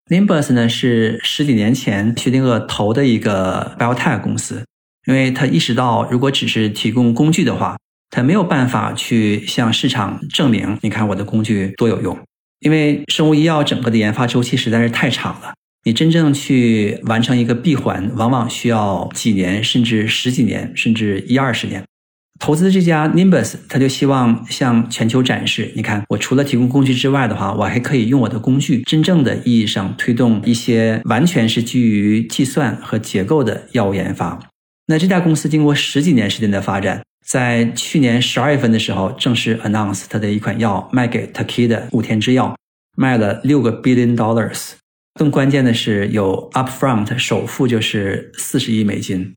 [0.09, 4.63] Nimbus 呢是十几年前薛定谔投的一个 biotech 公司，
[5.05, 7.75] 因为他意识到，如果只是提供工具的话，
[8.09, 12.17] 他没有办法去向市场证明，你看我的工具多有用，
[12.61, 15.53] 因为生物医药整个的研发周期实在是太长了。
[15.87, 21.81] 你真正去完成一个闭环，往往需要几年，甚至十几年，甚至一二十年。
[22.41, 34.37] 投资这家 Nimbus，他就希望向全球展示：你看，我除了提供工具之外的话，我还可以用我的工具，真正的意义上推动一些完全是基于计算和结构的药物研发。
[34.87, 42.57] 那这家公司经过十几年时间的发展，在去年十二月份的时候，正式 announce 它的一款药卖给 Takeda 武田制药，
[42.97, 44.71] 卖了六个 billion dollars。
[45.17, 49.33] 更关键的是，有 upfront 首付就是四十亿美金，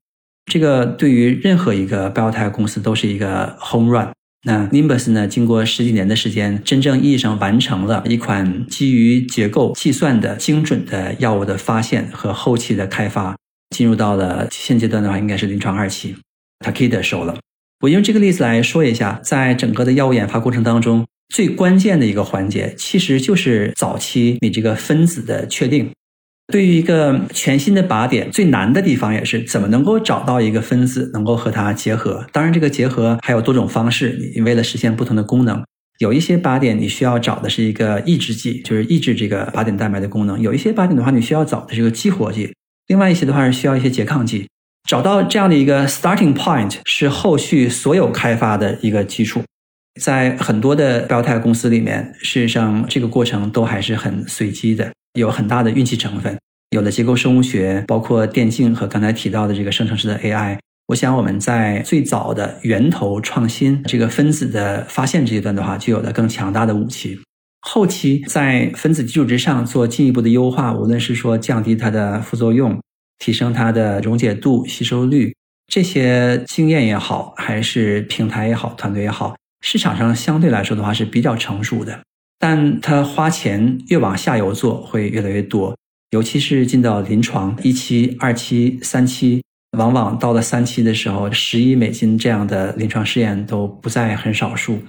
[0.53, 4.11] 这个对于任何一个 biotech 公司都是一个 home run。
[4.43, 13.37] 那 Nimbus 呢，经过十几年的时间，真正意义上完成了一款基于结构计算的精准的药物的发现和后期的开发，
[13.75, 16.17] 进入到了现阶段的话，应该是临床二期
[16.65, 17.39] ，Takeda 收了。
[17.81, 21.07] 我用这个例子来说一下，在整个的药物研发过程当中。
[21.31, 25.91] 最关键的一个环节，其实就是早期你这个分子的确定。
[26.53, 32.27] 对于一个全新的靶点，最难的地方也是怎么能够找到一个分子能够和它结合。
[32.33, 34.19] 当然，这个结合还有多种方式。
[34.35, 35.65] 你为了实现不同的功能，
[36.01, 42.49] 有一些靶点你需要找的是一个抑制剂，就是抑制这个靶点蛋白的功能；有一些靶点的话，你需要找的是个激活剂；
[42.89, 44.49] 另外一些的话是需要一些拮抗剂。
[44.89, 49.45] 找到这样的一个 starting point 是后续所有开发的一个基础。
[50.01, 56.39] 在很多的 biotech 公司里面，事实上这个过程都还是很随机的，有很大的运气成分。
[56.71, 67.19] 有了结构生物学，包括电竞和刚才提到的这个生成式的 AI，我想我们在最早的源头创新这个分子的发现这一段的话，就有了更强大的武器。
[67.63, 72.81] 后期在分子基础之上做进一步的优化，无论是说降低它的副作用，
[73.19, 75.35] 提升它的溶解度、吸收率，
[75.67, 79.35] 这些经验也好，还是平台也好，团队也好。
[79.61, 82.01] 市场上相对来说的话是比较成熟的，
[82.39, 85.77] 但它花钱越往下游做会越来越多，
[86.11, 89.43] 尤其是进到临床一期、二期、三期，
[89.77, 94.81] 往往到了三期的时候，十亿美金这样的临床试验都不在很少数。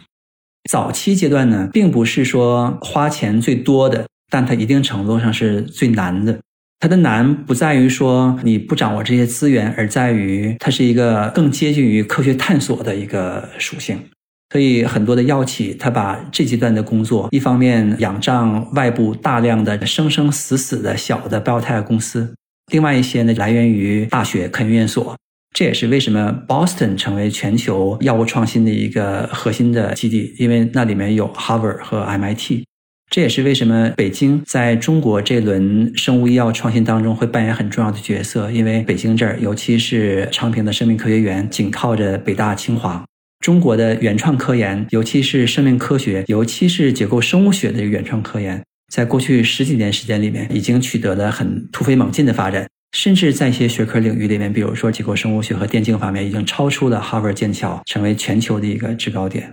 [0.70, 6.40] 早期阶段呢，并不是说花钱最多的，但它一定程度上是最难的。
[6.80, 14.00] 它的难不在于说你不掌握这些资源，而在于它是一个更接近于科学探索的一个属性。
[14.52, 22.36] 所以很多的药企，他把这阶段的工作，一方面仰仗外部大量的生生死死的小的 biotech 公司，
[22.72, 25.16] 另外一些呢来源于大学科研院所。
[25.54, 32.64] 这也是为什么 Boston 成为全球药物创新的一个核心的基地，因为那里面有 Harvard 和 MIT。
[33.10, 43.04] 这也是为什么北京在中国这轮生物医药创新当中会扮演很重要的角色，因为北京这儿，尤其是昌平的生命科学园，紧靠着北大、清华。
[43.42, 59.52] 中国的原创科研，尤其是生命科学，尤其是结构生物学的原创科研，在过去十几年时间里面，已经取得了很突飞猛进的发展，甚至在一些学科领域里面，比如说结构生物学和电竞方面，已经超出了哈佛、剑桥，成为全球的一个制高点。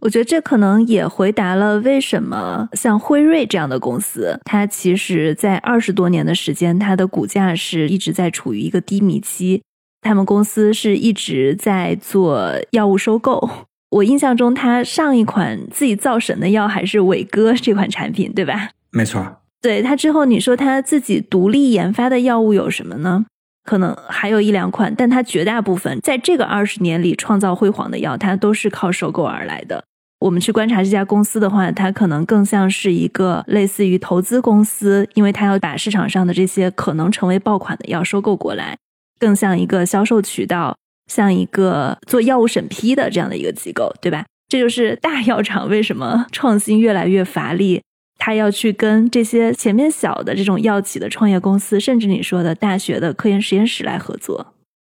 [0.00, 9.62] 我觉得这可能也回答了为什么像辉瑞这样的公司，它其实在二十多年的时间，它的股价是一直在处于一个低迷期。
[10.00, 13.48] 他们公司是一直在做药物收购。
[13.90, 18.70] 我印象中，他上一款自己造神的药还是伟哥这款产品，对吧？
[18.90, 19.40] 没错。
[19.60, 23.26] 对他之后，你说他自己独立研发的药物有什么呢？
[23.64, 29.84] 可能还有一两款，但他绝大部分在这个二十年里创造辉煌的药，它都是靠收购而来的。
[30.20, 38.76] 我们去观察这家公司的话，它可能更像是一个类似于投资公司，因为它要把市场上的这些可能成为爆款的药收购过来。
[39.18, 40.76] 更像一个销售渠道，
[41.10, 44.24] 像一个做药物审批的这样的一个机构，对吧？
[44.48, 47.82] 这就是大药厂为什么创新越来越乏力，
[48.18, 54.54] 他要去跟这些前面小的这种药企的创业公司，甚至你说的大学的科研实验室来合作。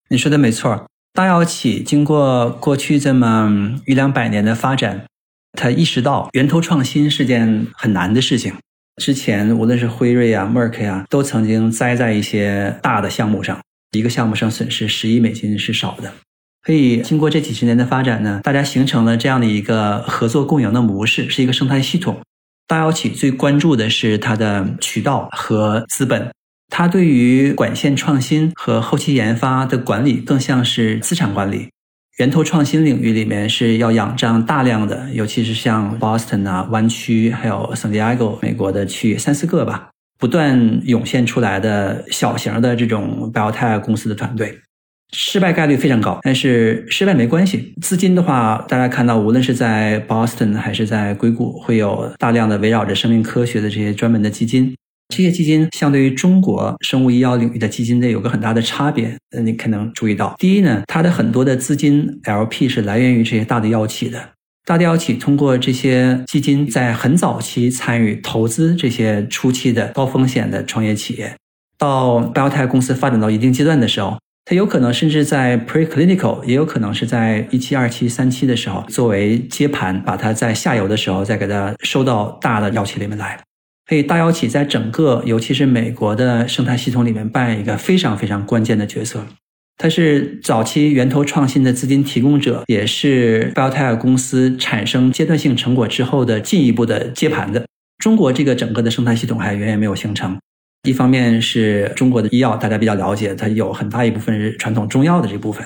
[0.09, 5.05] 你说的没错，大药企经过过去这么一两百年的发展，
[5.53, 8.55] 他意识到源头创新是件很难的事情。
[9.03, 13.59] 之前无论是辉瑞啊、默克呀，都曾经栽在一些大的项目上。
[13.99, 16.13] 一个项目上损失十亿美金是少的，
[16.65, 22.21] 所以经过这几十年的发展呢，大家形成了这样的一个合作共赢的模式，是一个生态系统。
[22.67, 26.33] 大药企最关注的是它的渠道和资本，
[26.71, 31.69] 它对于管线创新和后期研发的管理更像是资产管理。
[32.19, 39.91] 源头创新领域里面是要仰仗大量的，尤其是像 Boston 啊、湾区，还有 San Diego 美国的区三四个吧。
[40.23, 44.57] 不断涌现出来的小型的这种 biotech 公司的团队，
[45.13, 46.21] 失败概率非常高。
[46.23, 54.73] 但是失败没关系，资金的话，大家看到，无论是在 Boston 还是在硅谷，会有大量的围绕着生命科学的这些专门的基金。
[55.09, 59.17] 这些基金相对于中国生物医药领域的基金，类有个很大的差别。
[59.33, 64.21] 呃，你可能注意到，第一呢，它的很多的资金 LP 是来源于这些大的药企的。
[64.65, 71.35] 大药企通过这些基金，在很早期参与投资这些初期的高风险的创业企业，
[71.77, 83.41] 到 biotech 公司发展到一定阶段的时候，它有可能甚至在 preclinical，也有可能是在一期、二期、三期的时候，作为接盘，把它在下游的时候再给它收到大的药企里面来。
[83.89, 89.27] 所以大药企在整个，尤其是美国的生态系统里面，扮演一个非常非常关键的角色。
[89.79, 97.67] 它是早期源头创新的资金提供者，也是 biotech 公司产生阶段性成果之后的进一步的接盘的。
[97.99, 100.39] 中国这个整个的生态系统还远远没有形成。
[100.89, 105.65] 一方面是中国的医药大家比较了解，它有很大一部分是传统中药的这部分，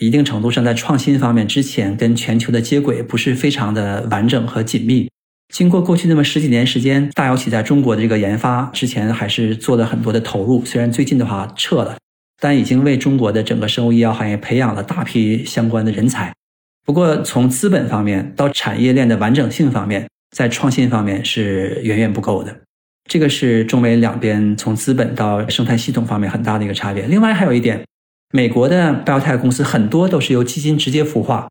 [0.00, 5.08] 一定程度上在创新方面之前跟全球的接轨不是非常的完整和紧密。
[5.52, 11.96] 经过过去那么十几年时间，大药企在中国的这个研发之前还是做了很多的投入，虽然最近的话撤了。
[12.40, 16.32] 但已经为中国的整个生物医药行业培养了大批相关的人才。
[16.86, 22.62] 不过，从资本方面到产业链的完整性方面，在创新方面是远远不够的。
[23.08, 27.06] 这个是中美两边从资本到生态系统方面很大的一个差别。
[27.06, 27.84] 另外还有一点，
[28.32, 31.48] 美国的 biotech 公司很多都是由基金直接孵化，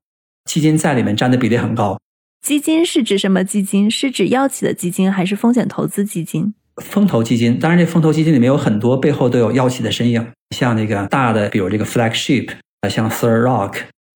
[0.49, 1.99] 基金在里面占的比例很高。
[2.41, 3.91] 基金是指什么基金？
[3.91, 6.53] 是指药企的基金，还是风险投资基金？
[6.77, 10.25] 风投基金，当然这风投基金里面有很多背后都有药企的身影，
[10.55, 12.49] 像那个大的，比如这个 flagship，
[12.81, 13.73] 啊像 Third Rock，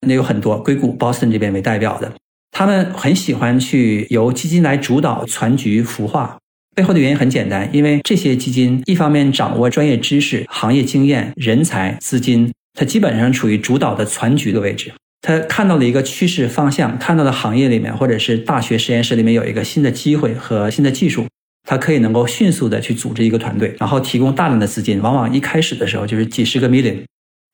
[0.08, 2.12] 那有很多硅谷 Boston 这边为代表的，
[2.52, 6.38] 他们很喜欢去由基金来主导全局孵化。
[6.76, 14.92] 背后的原因很简单，因为这些基金一方面掌握专业知识、行业经验、人才、资金，它基本上处于主导的全局的位置。
[15.22, 21.28] 他看到了一个趋势方向，看到了行业里面或者是大学实验室里面有一个新的机会和新的技术，
[21.68, 27.04] 他可以能够迅速的去组织一个团队，然后提供大量的资金，往往一开始的时候就是几十个 million。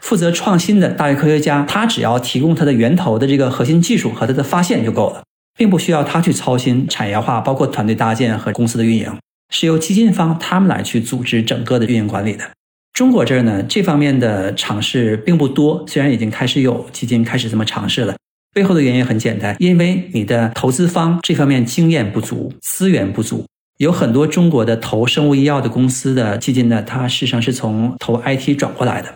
[0.03, 5.23] 负责创新的大学科学家，他只要提供他的源头的这个核心技术和他的发现就够了。
[5.57, 9.13] 并不需要他去操心产业化，包括团队搭建和公司的运营，
[9.53, 12.49] 是由基金方他们来去组织整个的运营管理的。
[12.93, 18.15] 中国这儿呢，这方面的尝试并不多，虽然已经开始有基金开始这么尝试了。
[18.53, 23.45] 背后的原因很简单，因为你的投资方这方面经验不足，资源不足。
[23.79, 29.13] 有很多中国的投生物医药的公司的基金呢，它事实上是从投 IT 转过来的，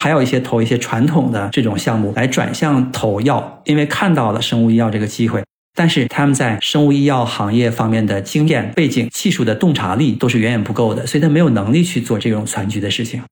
[0.00, 5.44] 还有一些投一些传统的这种项目来转向投药，因为看到了生物医药这个机会。
[5.74, 13.22] 但是他们在生物医药行业方面的经验背景、技术的洞察力都是远远不够的，所以他没有能力去做这种全局的事情。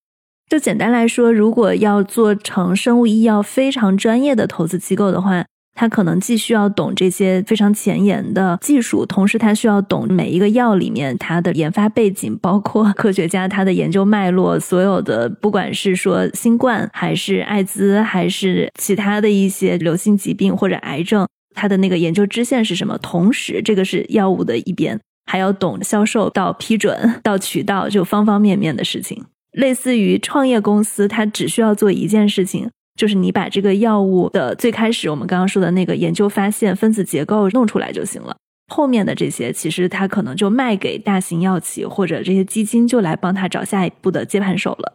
[0.48, 5.44] 就简单来说，如果要做成生物医药非常专业的投资机构的话，
[5.74, 21.26] 他可能既需要懂这些非常前沿的技术，同时他需要懂每一个药里面它的研发背景，包括科学家他的研究脉络，所有的不管是说新冠还是艾滋，还是其他的一些流行疾病或者癌症。
[21.54, 22.96] 他的那个研究支线是什么？
[22.98, 29.24] 同时，这个是药物的一边，还要懂销售到批准到渠道，就方方面面的事情。
[29.52, 38.36] 类似于创业公司，它只需要做一件事情，就是你把这个药物的最开始我们刚刚说的那个研究发现、分子结构弄出来就行了。
[38.68, 44.92] 后面的这些，其实他可能就卖给大型药企或者这些基金，就来帮他找下一步的接盘手了。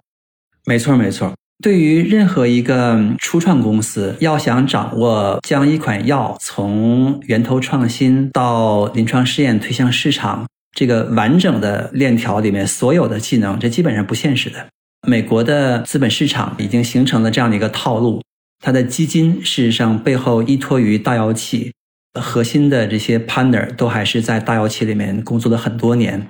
[0.68, 1.34] 没错，没错。
[1.64, 10.46] 对于任何一个初创公司，要想掌握将一款药从源头创新到临床试验推向市场
[10.78, 14.68] 这个完整的链条里面所有的技能，这基本上不现实的。
[15.06, 18.22] 美国的资本市场已经形成了这样的一个套路，
[18.64, 21.72] 它的基金事实上背后依托于大药企，
[22.20, 26.28] 核心的这些 partner 都还是在大药企里面工作了很多年。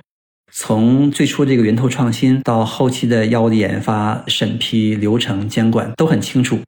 [0.52, 6.60] 从最初这个源头创新到后期的药物的研发、审批流程、监管都很清楚。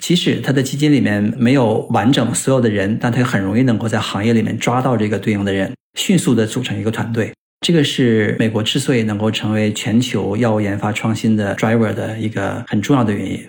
[0.00, 7.32] 即使他的基金里面没有完整所有的人，但他很容易能够在行业里面抓到这个对应的人，迅速的组成一个团队。
[7.62, 13.46] 这个是美国之所以能够成为全球药物研发创新的 driver 的一个很重要的原因。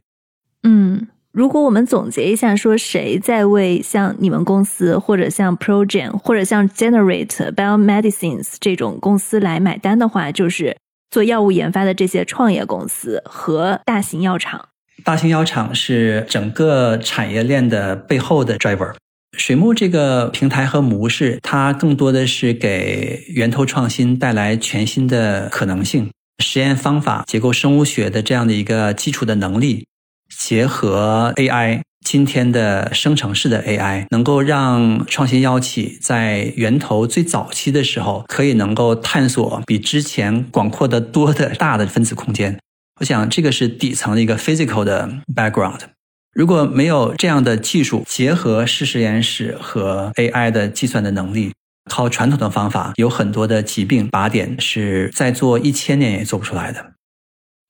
[0.64, 1.07] 嗯。
[1.34, 10.78] 如果我们总结一下，说谁在为像你们公司，或者像 Progen，或者像 Generate Biomedicines 这种公司来买单的话，就是
[11.09, 14.70] 做药物研发的这些创业公司和大型药厂。
[15.03, 18.93] 大型药厂是整个产业链的背后的 driver。
[19.38, 29.86] 水木这个平台和模式，它更多的是给源头创新带来全新的可能性，实验方法、结构生物学的这样的一个基础的能力。
[30.36, 42.60] 结合 AI，今天的生成式的 AI，能够让创新药企在源头最早期的时候，可以能够探索比之前广阔的多的大的分子空间。
[43.00, 45.80] 我想这个是底层的一个 physical 的 background。
[46.34, 51.54] 如果没有这样的技术，结合实实验室和 AI 的计算的能力，
[51.92, 56.94] 靠传统的方法，有很多的疾病靶点是再做一千年也做不出来的。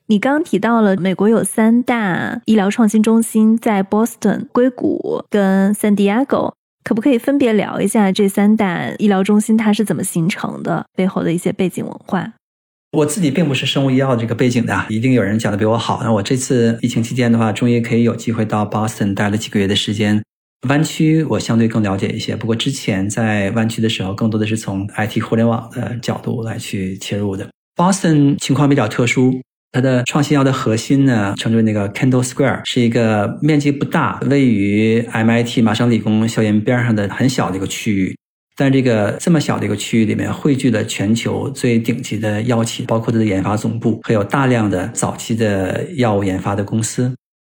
[0.08, 6.54] 你刚提到了美国有三大医疗创新中心，在 Boston、硅谷跟 San Diego，
[6.84, 12.34] 可不可以分别聊一下这三大医疗中心它是怎么形成的，背后的一些背景文化？
[12.94, 16.02] 我自己并不是生物医药这个背景的，一定有人讲的比我好。
[16.04, 20.22] 那我这次疫情期间的话，终于可以有机会到 Boston 待了几个月的时间。
[20.70, 27.50] 湾区我相对更了解一些，不过之前在湾区的时候，更多的是从 IT 互联网的角度来去切入的。
[27.76, 29.42] Boston 情况比较特殊。
[29.72, 38.16] 它的创新药的核心呢，称之为那个 Kendall Square，是一个面积不大、位于 MIT 麻省理工校园边上的很小的一个区域。
[38.56, 47.14] 但这个这么小的一个区域里面，汇聚了全球最顶级的药企，包括它的研发总部，还有大量的早期的药物研发的公司。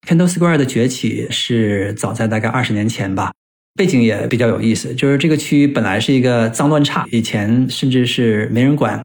[0.08, 3.32] Kendall Square 的崛起是早在大概二十年前吧，
[3.74, 9.02] 背景也比较有意思，就是这个区域本来是一个脏乱差，以前甚至是没人管。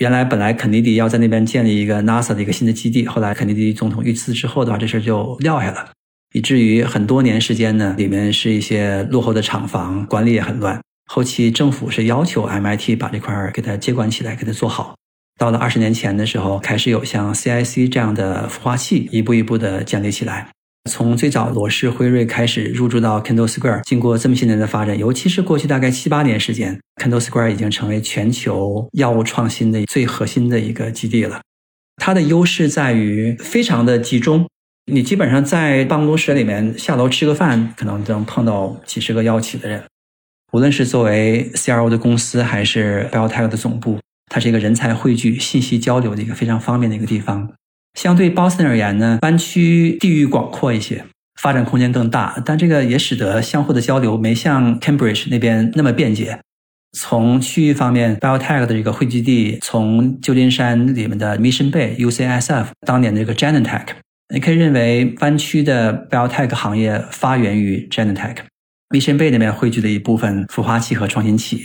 [0.00, 5.90] 原来本来肯尼迪要在那边建立一个 NASA 的一个新的基地，后来肯尼迪总统遇刺之后的话，这事就撂下了，
[6.32, 10.80] 以至于很多年时间呢，里面是一些落后的厂房，管理也很乱。
[11.10, 14.94] 后期政府是要求 MIT 把这块儿给它接管起来，给它做好。
[15.38, 20.48] 到了二十年前的时候，开始有像 CIC 这样的孵化器一步一步的建立起来。
[20.90, 31.40] 从最早罗氏、辉瑞开始入驻到 Kendall Square，经过这么些年的发展，尤其是过去大概七八年时间，Kendall Square 已经成为全球药物创新的最核心的一个基地了。
[31.96, 34.46] 它的优势在于非常的集中，
[34.92, 39.82] 你基本上在办公室里面下楼吃个饭，可能能碰到几十个药企的人。
[40.52, 43.98] 无论是作为 CRO 的公司，还是 Biotech 的总部，
[44.30, 47.52] 它是一个人才汇聚、信息交流的一个非常方便的一个地方。
[47.98, 51.04] 相对 Boston 而言呢，湾区地域广阔一些，
[51.40, 56.38] 发展空间更大，但这个也使得相互的交流没像 Cambridge 那边那么便捷。
[56.96, 63.88] 从区域方面，Biotech 的这个汇聚地，从旧金山里面的 Mission Bay、UCSF，当年的这个 Genentech，
[64.32, 68.36] 你可以认为湾区的 Biotech 行业发源于 Genentech。
[68.90, 71.64] Mission Bay 那边汇聚的一部分孵化器和创新企业，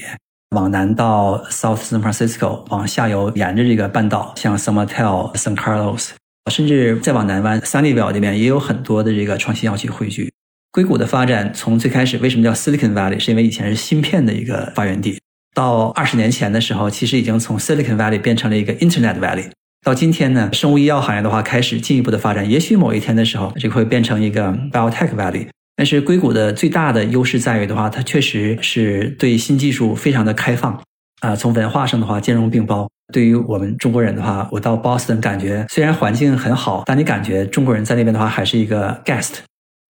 [0.55, 6.09] 往南到 South San Francisco，往下游沿着这个半岛，像 San Mateo、San Carlos，
[6.51, 10.33] 甚至再往南湾 Sunnyvale 这边也有很多的这个创新药企汇聚。
[10.73, 15.17] 硅谷的发展从最开始为什么叫 Silicon Valley，是因为以前是芯片的一个发源地。
[15.55, 19.51] 到二十年前的时候，其实已经从 Silicon Valley 变成了一个 Internet Valley。
[19.85, 25.47] 到今天呢，生物医药行业的话开始进一步的发展，也许某一天的时候，这个会变成一个 Biotech Valley。
[25.75, 30.81] 但是硅谷的最大的优势在于的话，它确实是对新技术非常的开放
[31.21, 31.35] 啊。
[31.35, 32.87] 从文化上的话，兼容并包。
[33.11, 39.39] 对于我们中国人的话，我到 Boston 感觉虽然环境很好，但你感觉中国人在那边的话还是一个 guest。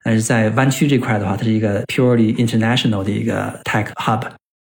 [0.05, 4.21] 但是在湾区这块的话，它是一个 purely international 的一个 tech hub。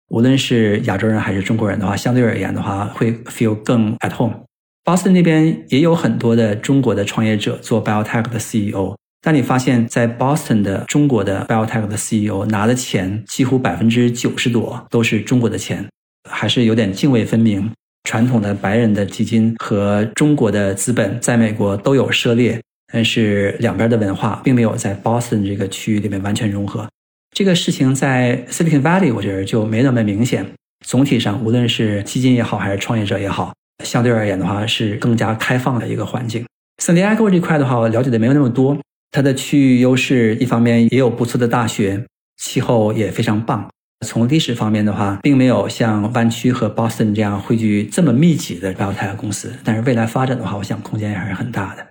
[0.09, 4.43] 无论是亚洲人还是中国人的话，相对而言的话，会 feel 更 at home。
[4.83, 8.95] Boston 那边也有很多的中国的创业者做 biotech 的 CEO。
[9.21, 15.85] 但你发现，在 Boston 的中国的 biotech 的 CEO 拿的钱，几乎百分之九十多都是中国的钱，
[16.29, 17.71] 还是有点泾渭分明。
[18.05, 22.59] 传统的白人的基金和中国的资本在美国都有涉猎，
[22.91, 26.87] 但是两边的文化并没有在 Boston 这个区域里面完全融合。
[27.35, 30.45] 这个事情在 Silicon Valley 我觉得就没那么明显。
[30.87, 33.53] 总体上，无论是基金也好，还是创业者也好，
[33.83, 36.45] 相对而言的话是更加开放的一个环境。
[36.81, 38.77] San Diego 这块的话，我了解的没有那么多。
[39.11, 42.05] 它的区域优势，一方面也有不错的大学，
[42.37, 43.67] 气候也非常棒。
[44.05, 49.53] 从历史方面的话，并没有像湾区和 Boston 这样汇聚这么密集的 biotech 公司。
[49.63, 51.85] 但是未来发展的话，我想空间还是很大的。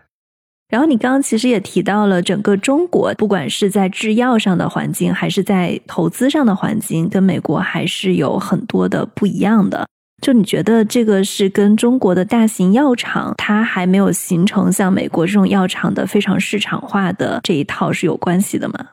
[0.69, 9.87] 然后你刚刚其实也提到了，整个中国不管是在制药上的环境，还是在投资上的环境，跟美国还是有很多的不一样的。
[10.21, 18.89] 就你觉得这个是跟中国的大型药厂，它还没有形成像美国这种药厂的非常市场化的这一套是有关系的吗？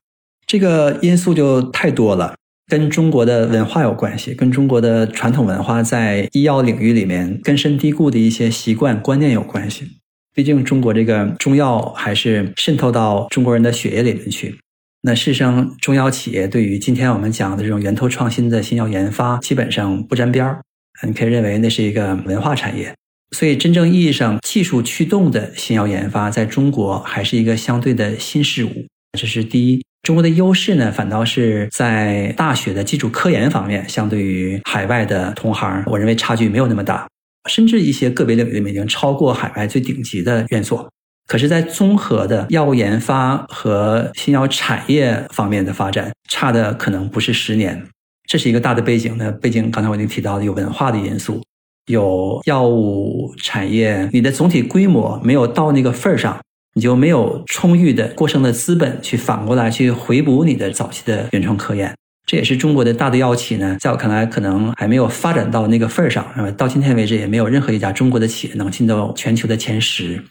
[0.45, 2.36] 这个因素就太多了，
[2.67, 9.88] 跟中国的文化有关系，跟中国的传统文化在医药领域里面根深蒂固的一些习惯观念有关系。
[10.36, 14.59] 毕竟中国这个中药还是渗透到中国人的血液里面去。
[15.01, 20.61] 那事实上，中药企业对于今天我们讲的这种源头创新的新药研发，基本上不沾边儿。
[21.04, 22.93] 你可以认为那是一个文化产业，
[23.32, 28.88] 所以真正意义上技术驱动的新药研发，在中国还是一个相对的新事物。
[29.20, 29.84] 这是第一。
[30.04, 37.08] 中国的优势呢，反倒是在大学的基础科研方面，相对于海外的同行，我认为差距没有那么大，
[37.50, 40.88] 甚至一些个别领域里面已经超过海外最顶级的院所。
[41.28, 47.88] 可是，在综合的药物研发和新药产业方面的发展，差的可能不是十年。
[48.28, 51.41] 这是一个大的背景呢，背景刚才我已经提到了，有文化的因素，
[51.86, 56.39] 有药物产业，你的总体规模没有到那个份儿上，
[56.73, 61.93] 你就没有充裕的过剩的资本去反过来去回补你的早期的原创科研。
[62.26, 66.49] 这也是中国的大的药企呢，在我看来可能还没有发展到那个份儿上，是吧？
[66.57, 70.23] 到今天为止，也没有任何一家中国的企业能进到全球的前十，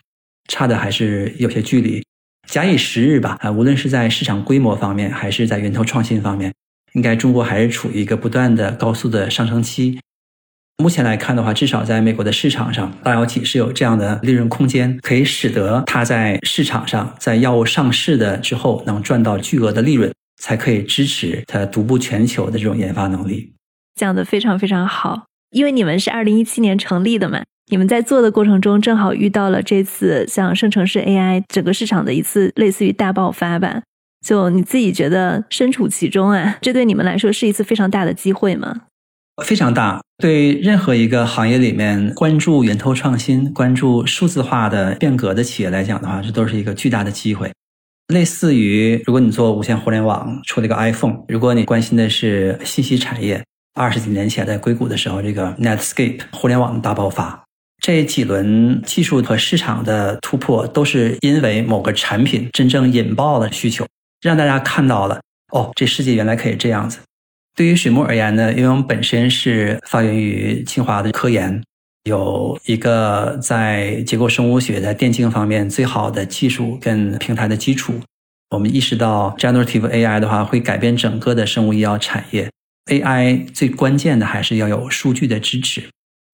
[0.49, 2.03] 差的还是有些距离。
[2.49, 6.53] 假以时日吧，啊，无论是在市场规模方面，还是在源头创新方面。
[6.95, 10.01] 应该中国还是处于一个不断的高速的上升期。
[10.79, 23.53] 目前来看的话，至少在美国的市场上，大药企是有这样的利润空间，可以使得它在市场上，在药物上市的之后能赚到巨额的利润，才可以支持它独步全球的这种研发能力。
[23.95, 33.83] 讲的非常非常好，因为你们是二零一七年成立的嘛，你们在做的过程中正好遇到了这次像生成式 AI 整个市场的一次类似于大爆发吧。
[34.25, 38.75] 就你自己觉得身处其中啊，这对你们来说是一次非常大的机会吗？
[39.45, 40.01] 非常大。
[40.19, 47.53] 对任何一个行业里面关注源头创新、关注数字化的变革的企业来讲的话，这都是一个巨大的机会。
[48.09, 53.45] 类似于如果你做无线互联网出了一个 iPhone，如果你关心的是信息产业，
[53.75, 57.45] 二十几年前在硅谷的时候，这个 Netscape 互联网的大爆发，
[57.83, 63.85] 这几轮技术和市场的突破，都是因为某个产品真正引爆了需求，
[64.29, 65.21] 让大家看到了
[65.53, 66.99] 哦，这世界原来可以这样子。
[67.55, 71.63] 对于水木而言呢，因为我们本身是发源于清华的科研，
[72.05, 78.01] 有一个在结构生物学、在电竞方面最好的技术跟平台的基础。
[78.51, 82.51] 我们意识到，generative AI 的话会改变整个的生物医药产业。
[82.91, 85.83] AI 最关键的还是要有数据的支持。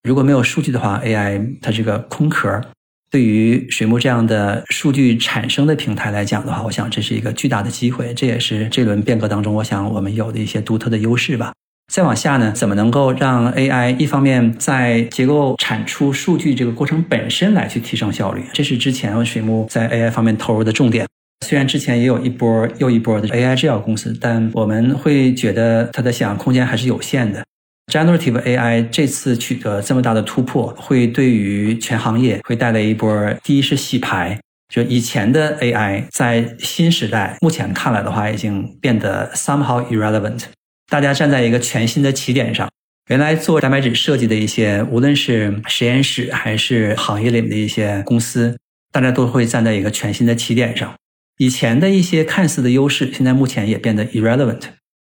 [0.03, 2.62] 如果没有数据的话，AI 它是个空壳。
[3.11, 11.52] 对于水木这样的数据产生的平台来讲的话，我想这是一个巨大的机会，这也是这轮变革当中，我想我们有的一些独特的优势吧。
[11.92, 21.04] 再往下呢，怎么能够让 AI 一方面在结构产出数据这个过程本身来去提升效率，这是之前水木在 AI 方面投入的重点。
[21.44, 27.42] 虽然之前也有一波又一波的 AI 制药公司，但我们会觉得它的想象空间还是有限的。
[27.91, 33.34] Generative AI 这次取得这么大的突破，会对于全行业会带来一波。
[33.43, 34.38] 第一是洗牌，
[34.72, 40.45] 就以前的 AI 在新时代目前看来的话，已经变得 somehow irrelevant。
[40.88, 42.70] 大家站在一个全新的起点上，
[43.09, 48.57] 原来做蛋白质设计的一些，无论是实验室还是行业里面的一些公司，
[48.93, 50.95] 大家都会站在一个全新的起点上。
[51.38, 54.61] 以前的一些看似的优势，现在目前也变得 irrelevant。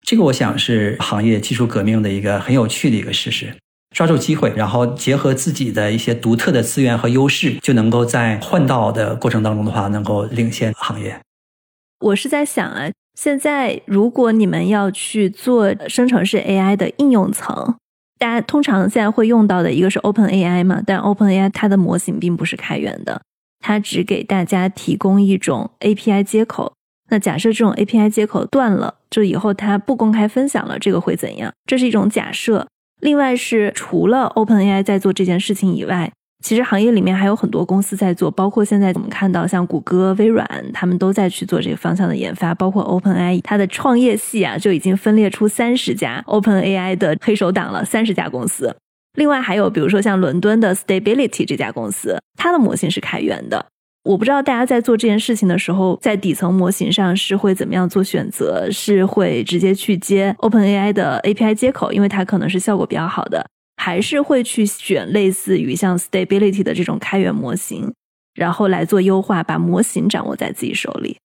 [0.02, 3.54] 这个我想是行业技术革命的一个很有趣的一个事实，
[3.96, 11.20] 抓住机会，然后结合自己的一些独特的资源和优势，就能够在换道的过程当中的话，能够领先行业。
[12.00, 12.90] 我是在想啊，
[13.20, 17.76] 现在如果你们要去做生成式 AI 的应用层，
[18.20, 23.22] 大家通常现在会用到的一个是 Open AI 嘛，但 Open AI 它的模型并不是开源的，
[23.60, 26.74] 它只给大家提供一种 API 接口。
[27.10, 31.52] 那假设这种 API 接口断了，就以后它不公开分享了，这个会怎样？
[31.66, 32.68] 这是一种假设。
[33.00, 36.12] 另外是除了 OpenAI 在做这件事情以外，
[36.44, 42.54] 其实行业里面还有很多公司在做，包括现在我们看到像谷歌、微软，他们都在去做这个方向的研发。
[42.54, 48.76] 包括 OpenAI 它的创业系啊，就已经分裂出三十家 OpenAI 的黑手党了，三十家公司。
[49.14, 53.66] 另外还有比如说像伦敦的 Stability 这家公司，它的模型是开源的。
[54.08, 58.70] 我不知道大家在做这件事情的时候，在底层模型上是会怎么样做选择？
[58.72, 63.46] 是会直接去接 OpenAI 的 API 接口，因为它可能是效果比较好的，
[63.76, 67.94] 还是会去选类似于像 Stability 的这种开源模型，
[68.34, 71.18] 然后来做优化，把模型掌握在自己手里？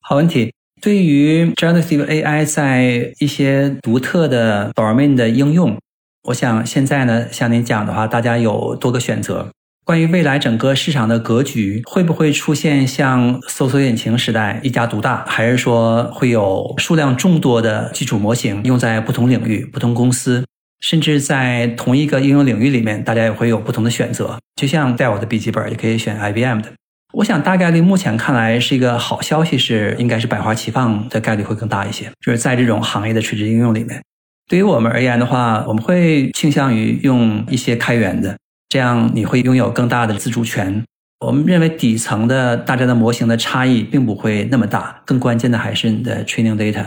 [0.00, 0.52] 好问题。
[0.80, 5.76] 对于 Generative AI 在一些独特的 domain 的应用，
[6.28, 9.50] 我想现在呢，像您讲的话，大家有多个选择。
[9.84, 20.44] 关于未来整个市场的格局，会不会出现像搜索引擎时代一家独大，还是说会有数量众多的基础模型用在不同领域、不同公司，
[20.80, 24.38] 甚至在同一个应用领域里面，大家也会有不同的选择？
[24.54, 26.72] 就像带我的笔记本也可以选 IBM 的。
[27.14, 32.08] 我想大概率目前看来是一个好消息，是应该是百花齐放的概率会更大一些。
[32.24, 34.00] 就是在这种行业的垂直应用里面，
[34.48, 38.36] 对于我们而言的话，我们会倾向于用一些开源的。
[38.70, 40.82] 这样你会拥有更大的自主权。
[41.26, 46.86] 我们认为底层的大家的模型的差异并不会那么大，更关键的还是你的 training data。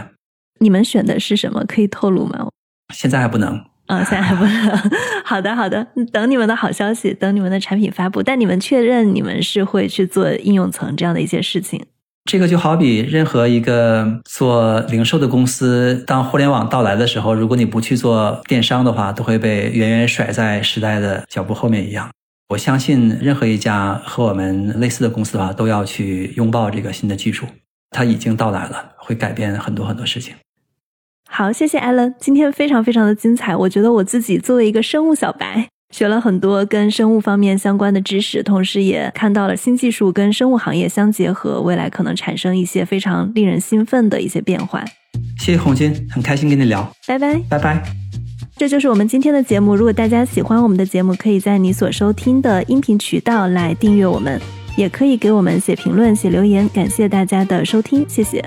[0.60, 1.64] 你们选的是什么？
[1.68, 2.48] 可以透露吗？
[2.94, 3.64] 现在还不能。
[3.88, 4.92] 啊，现在还不能。
[5.26, 8.24] 好的，好的，等你们的好消息，等你们的产品发布。
[8.24, 11.86] 但你们确认你们是会去做应用层这样的一些事情。
[12.26, 22.10] 这个就好比任何一个做零售的公司，当互联网到来的时候，如果你不去做电商的话，都会被远远甩在时代的脚步后面一样。
[22.50, 27.46] 我相信任何一家和我们类似的公司的话，都要去拥抱这个新的技术，
[27.90, 30.34] 它已经到来了，会改变很多很多事情。
[31.30, 33.56] 好，谢谢艾伦，今天非常非常的精彩。
[33.56, 35.73] 我觉得我自己作为一个生物小白。
[35.94, 44.84] 学了很多跟生物方面相关的知识，同时也看到了新技术跟生物行业相结合，未来可能产生一些非常令人兴奋的一些变化。
[45.38, 47.84] 谢谢红军，很开心跟你聊，拜拜，拜拜。
[48.58, 49.76] 这就是我们今天的节目。
[49.76, 54.42] 如果大家喜欢我们的节目，可以在你所收听的音频渠道来订阅我们，
[54.76, 56.68] 也可以给我们写评论、写留言。
[56.70, 58.44] 感谢大家的收听，谢谢。